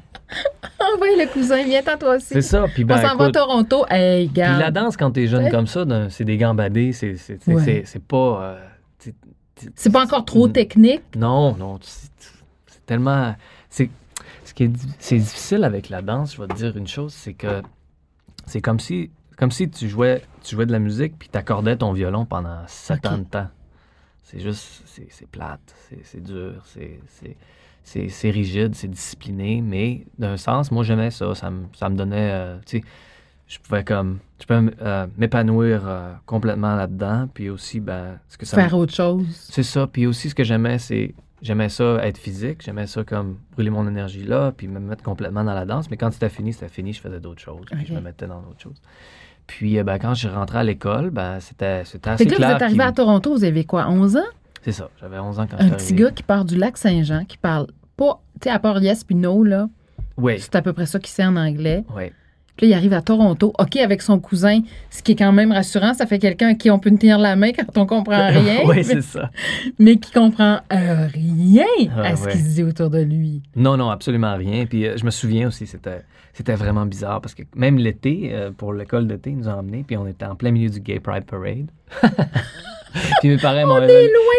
ouais, 1.16 1.24
le 1.24 1.30
cousin, 1.32 1.62
viens-t'en 1.64 1.96
toi 1.98 2.16
aussi. 2.16 2.26
C'est 2.28 2.42
ça. 2.42 2.66
Puis 2.72 2.84
ben, 2.84 2.98
On 3.02 3.08
s'en 3.08 3.16
va 3.16 3.24
à 3.26 3.30
Toronto. 3.30 3.84
Hey, 3.90 4.28
puis 4.28 4.40
la 4.42 4.70
danse, 4.70 4.96
quand 4.96 5.10
t'es 5.10 5.26
jeune 5.26 5.50
comme 5.50 5.66
ça, 5.66 5.84
c'est 6.10 6.24
des 6.24 6.36
gambadés, 6.36 6.92
c'est 6.92 7.16
Ouais. 7.46 7.84
pas... 8.08 8.42
euh, 8.42 9.10
c'est- 9.74 9.90
pas 9.90 10.02
encore 10.04 10.24
trop 10.24 10.48
Mm. 10.48 10.52
technique? 10.52 11.02
Non, 11.16 11.56
non, 11.56 11.78
c'est 11.82 12.84
tellement... 12.86 13.34
C'est 13.70 13.90
ce 14.44 14.54
qui 14.54 14.64
est, 14.64 14.68
difficile 14.68 15.64
avec 15.64 15.88
la 15.88 16.02
danse, 16.02 16.34
je 16.36 16.42
vais 16.42 16.48
te 16.48 16.54
dire 16.54 16.76
une 16.76 16.86
chose, 16.86 17.12
c'est 17.12 17.34
que 17.34 17.62
c'est 18.46 18.60
comme 18.60 18.78
si, 18.80 19.10
comme 19.36 19.50
si 19.50 19.68
tu 19.68 19.88
jouais, 19.88 20.22
tu 20.42 20.54
jouais 20.54 20.66
de 20.66 20.72
la 20.72 20.78
musique 20.78 21.18
puis 21.18 21.28
t'accordais 21.28 21.76
ton 21.76 21.92
violon 21.92 22.24
pendant 22.24 22.58
sept 22.66 23.04
Ok. 23.04 23.12
ans 23.12 23.18
de 23.18 23.24
temps. 23.24 23.48
C'est 24.22 24.40
juste, 24.40 24.82
c'est 24.86 25.28
plate, 25.28 25.74
c'est 26.04 26.22
dur, 26.22 26.54
c'est- 26.64 27.00
c'est 27.86 28.30
rigide, 28.30 28.74
c'est 28.74 28.88
discipliné, 28.88 29.62
mais 29.62 30.06
d'un 30.18 30.36
sens, 30.36 30.72
moi 30.72 30.82
j'aimais 30.82 31.12
ça, 31.12 31.34
ça 31.34 31.50
me, 31.50 31.66
ça 31.72 31.88
me 31.88 31.96
donnait, 31.96 32.30
euh, 32.32 32.56
tu 32.66 32.78
sais, 32.78 32.84
je 33.46 33.58
pouvais 33.60 33.84
comme, 33.84 34.18
je 34.40 34.46
pouvais 34.46 34.72
euh, 34.82 35.06
m'épanouir 35.16 35.82
euh, 35.86 36.12
complètement 36.26 36.74
là-dedans, 36.74 37.28
puis 37.32 37.48
aussi, 37.48 37.78
ben, 37.78 38.18
ce 38.28 38.36
que 38.36 38.44
ça 38.44 38.56
Faire 38.56 38.74
autre 38.76 38.92
chose. 38.92 39.24
c'est 39.30 39.62
ça. 39.62 39.86
Puis 39.86 40.06
aussi, 40.06 40.30
ce 40.30 40.34
que 40.34 40.44
j'aimais, 40.44 40.78
c'est. 40.78 41.14
J'aimais 41.42 41.68
ça 41.68 41.98
être 42.02 42.16
physique. 42.18 42.62
J'aimais 42.64 42.86
ça 42.86 43.04
comme 43.04 43.36
brûler 43.52 43.68
mon 43.70 43.86
énergie 43.86 44.24
là, 44.24 44.52
puis 44.56 44.66
me 44.68 44.80
mettre 44.80 45.04
complètement 45.04 45.44
dans 45.44 45.52
la 45.54 45.66
danse. 45.66 45.90
Mais 45.90 45.98
quand 45.98 46.10
c'était 46.10 46.30
fini, 46.30 46.54
c'était 46.54 46.70
fini. 46.70 46.94
Je 46.94 47.00
faisais 47.00 47.20
d'autres 47.20 47.42
choses. 47.42 47.66
puis. 47.70 47.86
Je 47.86 47.92
me 47.92 48.00
mettais 48.00 48.26
dans 48.26 48.40
d'autres 48.40 48.60
choses. 48.60 48.80
Puis 49.46 49.80
ben, 49.84 49.98
quand 49.98 50.14
je 50.14 50.28
rentrais 50.28 50.60
à 50.60 50.64
l'école, 50.64 51.10
ben, 51.10 51.38
c'était 51.38 51.84
c'était 51.84 52.08
Fait 52.08 52.14
assez 52.14 52.26
que 52.26 52.30
là, 52.30 52.36
clair. 52.36 52.48
vous 52.48 52.56
êtes 52.56 52.62
arrivé 52.62 52.82
à 52.82 52.90
Toronto, 52.90 53.32
vous 53.32 53.44
avez 53.44 53.64
quoi, 53.64 53.86
11 53.88 54.16
ans? 54.16 54.20
C'est 54.66 54.72
ça. 54.72 54.90
J'avais 55.00 55.18
11 55.20 55.38
ans 55.38 55.46
quand 55.48 55.60
Un 55.60 55.70
petit 55.70 55.94
gars 55.94 56.10
qui 56.10 56.24
part 56.24 56.44
du 56.44 56.56
lac 56.56 56.76
Saint-Jean, 56.76 57.24
qui 57.24 57.36
parle 57.38 57.68
pas, 57.96 58.20
tu 58.40 58.48
sais, 58.48 58.50
à 58.50 58.58
part 58.58 58.82
yes 58.82 59.04
puis 59.04 59.14
no, 59.14 59.44
là. 59.44 59.68
Oui. 60.16 60.40
C'est 60.40 60.56
à 60.56 60.60
peu 60.62 60.72
près 60.72 60.86
ça 60.86 60.98
qu'il 60.98 61.10
sait 61.10 61.24
en 61.24 61.36
anglais. 61.36 61.84
Oui. 61.94 62.10
Puis 62.56 62.66
là, 62.66 62.74
il 62.74 62.78
arrive 62.78 62.92
à 62.94 63.00
Toronto, 63.00 63.52
OK, 63.60 63.76
avec 63.76 64.02
son 64.02 64.18
cousin, 64.18 64.60
ce 64.90 65.04
qui 65.04 65.12
est 65.12 65.16
quand 65.16 65.30
même 65.30 65.52
rassurant. 65.52 65.94
Ça 65.94 66.04
fait 66.06 66.18
quelqu'un 66.18 66.48
à 66.48 66.54
qui 66.54 66.68
on 66.70 66.80
peut 66.80 66.90
tenir 66.90 67.16
la 67.18 67.36
main 67.36 67.52
quand 67.52 67.78
on 67.78 67.86
comprend 67.86 68.26
rien, 68.32 68.62
oui, 68.66 68.82
c'est 68.82 69.02
ça. 69.02 69.30
mais 69.78 69.98
qui 69.98 70.10
comprend 70.10 70.58
euh, 70.72 71.06
rien 71.12 71.64
à 71.96 72.00
Ah, 72.02 72.16
ce 72.16 72.24
ouais. 72.24 72.32
qui 72.32 72.38
se 72.38 72.54
dit 72.56 72.62
autour 72.64 72.90
de 72.90 72.98
lui. 73.00 73.42
Non, 73.54 73.76
non, 73.76 73.88
absolument 73.90 74.34
rien. 74.34 74.66
Puis 74.66 74.84
euh, 74.84 74.96
je 74.96 75.04
me 75.04 75.10
souviens 75.12 75.46
aussi, 75.46 75.66
c'était 75.68 76.02
c'était 76.32 76.54
vraiment 76.56 76.86
bizarre 76.86 77.20
parce 77.20 77.34
que 77.36 77.42
même 77.54 77.78
l'été, 77.78 78.30
euh, 78.32 78.50
pour 78.50 78.72
l'école 78.72 79.06
d'été, 79.06 79.30
ils 79.30 79.36
nous 79.38 79.48
ont 79.48 79.52
emmenés, 79.58 79.84
puis 79.86 79.96
on 79.96 80.06
était 80.08 80.24
en 80.26 80.34
plein 80.34 80.50
milieu 80.50 80.70
du 80.70 80.80
Gay 80.80 80.98
Pride 80.98 81.24
Parade. 81.24 81.70
puis 83.20 83.28
mes 83.30 83.38
parents 83.38 83.66
m'ont 83.66 83.86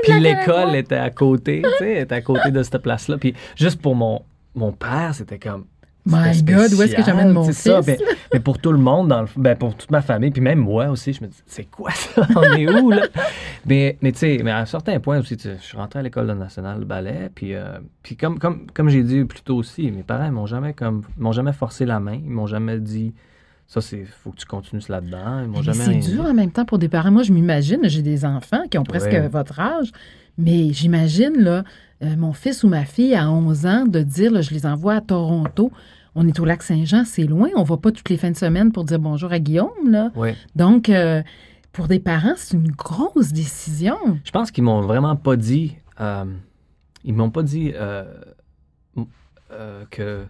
Puis 0.03 0.19
l'école 0.19 0.75
était 0.75 0.95
à 0.95 1.09
côté, 1.09 1.61
tu 1.63 1.69
sais, 1.77 2.01
était 2.01 2.15
à 2.15 2.21
côté 2.21 2.51
de 2.51 2.63
cette 2.63 2.79
place-là. 2.79 3.17
Puis 3.17 3.33
juste 3.55 3.81
pour 3.81 3.95
mon, 3.95 4.21
mon 4.55 4.71
père, 4.71 5.13
c'était 5.13 5.39
comme. 5.39 5.65
My 6.09 6.41
God, 6.41 6.73
où 6.73 6.81
est-ce 6.81 6.95
que 6.95 7.03
j'amène 7.03 7.31
mon 7.31 7.43
c'est 7.43 7.51
fils? 7.51 7.63
ça. 7.63 7.81
Ben, 7.81 7.97
mais 8.33 8.39
pour 8.39 8.59
tout 8.59 8.71
le 8.71 8.77
monde, 8.77 9.09
dans 9.09 9.23
le, 9.23 9.27
ben 9.35 9.57
pour 9.57 9.75
toute 9.75 9.91
ma 9.91 10.01
famille, 10.01 10.31
puis 10.31 10.41
même 10.41 10.59
moi 10.59 10.87
aussi, 10.87 11.11
je 11.11 11.21
me 11.21 11.27
dis, 11.27 11.43
c'est 11.45 11.65
quoi 11.65 11.91
ça? 11.91 12.25
On 12.35 12.43
est 12.43 12.65
où, 12.65 12.91
là? 12.91 13.07
mais 13.65 13.97
mais 14.01 14.13
tu 14.13 14.19
sais, 14.19 14.39
mais 14.41 14.51
à 14.51 14.59
un 14.59 14.65
certain 14.65 15.01
point 15.01 15.19
aussi, 15.19 15.37
je 15.37 15.61
suis 15.61 15.75
rentré 15.75 15.99
à 15.99 16.01
l'école 16.01 16.31
nationale 16.31 16.79
de 16.79 16.85
ballet, 16.85 17.29
puis, 17.35 17.55
euh, 17.55 17.79
puis 18.03 18.15
comme, 18.15 18.39
comme, 18.39 18.67
comme 18.73 18.87
j'ai 18.87 19.03
dit 19.03 19.25
plus 19.25 19.41
tôt 19.41 19.57
aussi, 19.57 19.91
mes 19.91 20.03
parents, 20.03 20.25
ils 20.25 20.31
m'ont 20.31 20.45
jamais, 20.45 20.71
comme, 20.71 21.03
ils 21.17 21.23
m'ont 21.23 21.33
jamais 21.33 21.51
forcé 21.51 21.85
la 21.85 21.99
main, 21.99 22.15
ils 22.23 22.31
m'ont 22.31 22.47
jamais 22.47 22.79
dit, 22.79 23.13
ça, 23.67 23.81
c'est, 23.81 24.05
faut 24.05 24.31
que 24.31 24.37
tu 24.37 24.45
continues 24.45 24.81
là-dedans. 24.89 25.45
C'est 25.73 25.95
dur 25.99 26.23
en 26.25 26.33
même 26.33 26.51
temps 26.51 26.65
pour 26.65 26.79
des 26.79 26.87
parents. 26.89 27.11
Moi, 27.11 27.23
je 27.23 27.33
m'imagine, 27.33 27.81
j'ai 27.83 28.01
des 28.01 28.23
enfants 28.25 28.63
qui 28.71 28.77
ont 28.77 28.83
presque 28.83 29.07
Ouais. 29.11 29.27
votre 29.27 29.59
âge, 29.59 29.91
mais 30.37 30.71
j'imagine, 30.71 31.33
là, 31.37 31.63
euh, 32.03 32.15
mon 32.15 32.31
fils 32.33 32.63
ou 32.63 32.69
ma 32.69 32.85
fille 32.85 33.13
à 33.15 33.29
11 33.29 33.65
ans, 33.65 33.85
de 33.85 34.01
dire, 34.01 34.31
là, 34.31 34.41
je 34.41 34.51
les 34.51 34.65
envoie 34.65 34.95
à 34.95 35.01
Toronto. 35.01 35.71
On 36.15 36.27
est 36.27 36.39
au 36.39 36.45
lac 36.45 36.63
Saint-Jean, 36.63 37.03
c'est 37.05 37.25
loin. 37.25 37.49
On 37.55 37.63
va 37.63 37.77
pas 37.77 37.91
toutes 37.91 38.09
les 38.09 38.17
fins 38.17 38.31
de 38.31 38.37
semaine 38.37 38.71
pour 38.71 38.85
dire 38.85 38.99
bonjour 38.99 39.31
à 39.31 39.39
Guillaume, 39.39 39.89
là. 39.91 40.11
Ouais. 40.15 40.35
Donc, 40.55 40.89
euh, 40.89 41.21
pour 41.73 41.87
des 41.87 41.99
parents, 41.99 42.33
c'est 42.37 42.55
une 42.55 42.71
grosse 42.71 43.33
décision. 43.33 43.97
Je 44.23 44.31
pense 44.31 44.49
qu'ils 44.49 44.63
m'ont 44.63 44.81
vraiment 44.81 45.15
pas 45.15 45.35
dit. 45.35 45.75
euh, 45.99 46.23
ils 47.03 47.13
m'ont 47.13 47.29
pas 47.29 47.43
dit 47.43 47.71
euh, 47.75 48.05
euh, 49.51 49.83
que. 49.91 50.23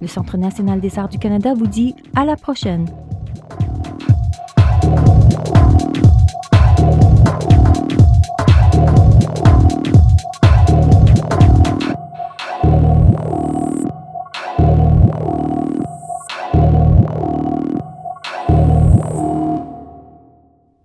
Le 0.00 0.08
Centre 0.08 0.38
national 0.38 0.80
des 0.80 0.98
arts 0.98 1.08
du 1.08 1.20
Canada 1.20 1.54
vous 1.54 1.68
dit 1.68 1.94
à 2.16 2.24
la 2.24 2.34
prochaine. 2.34 2.86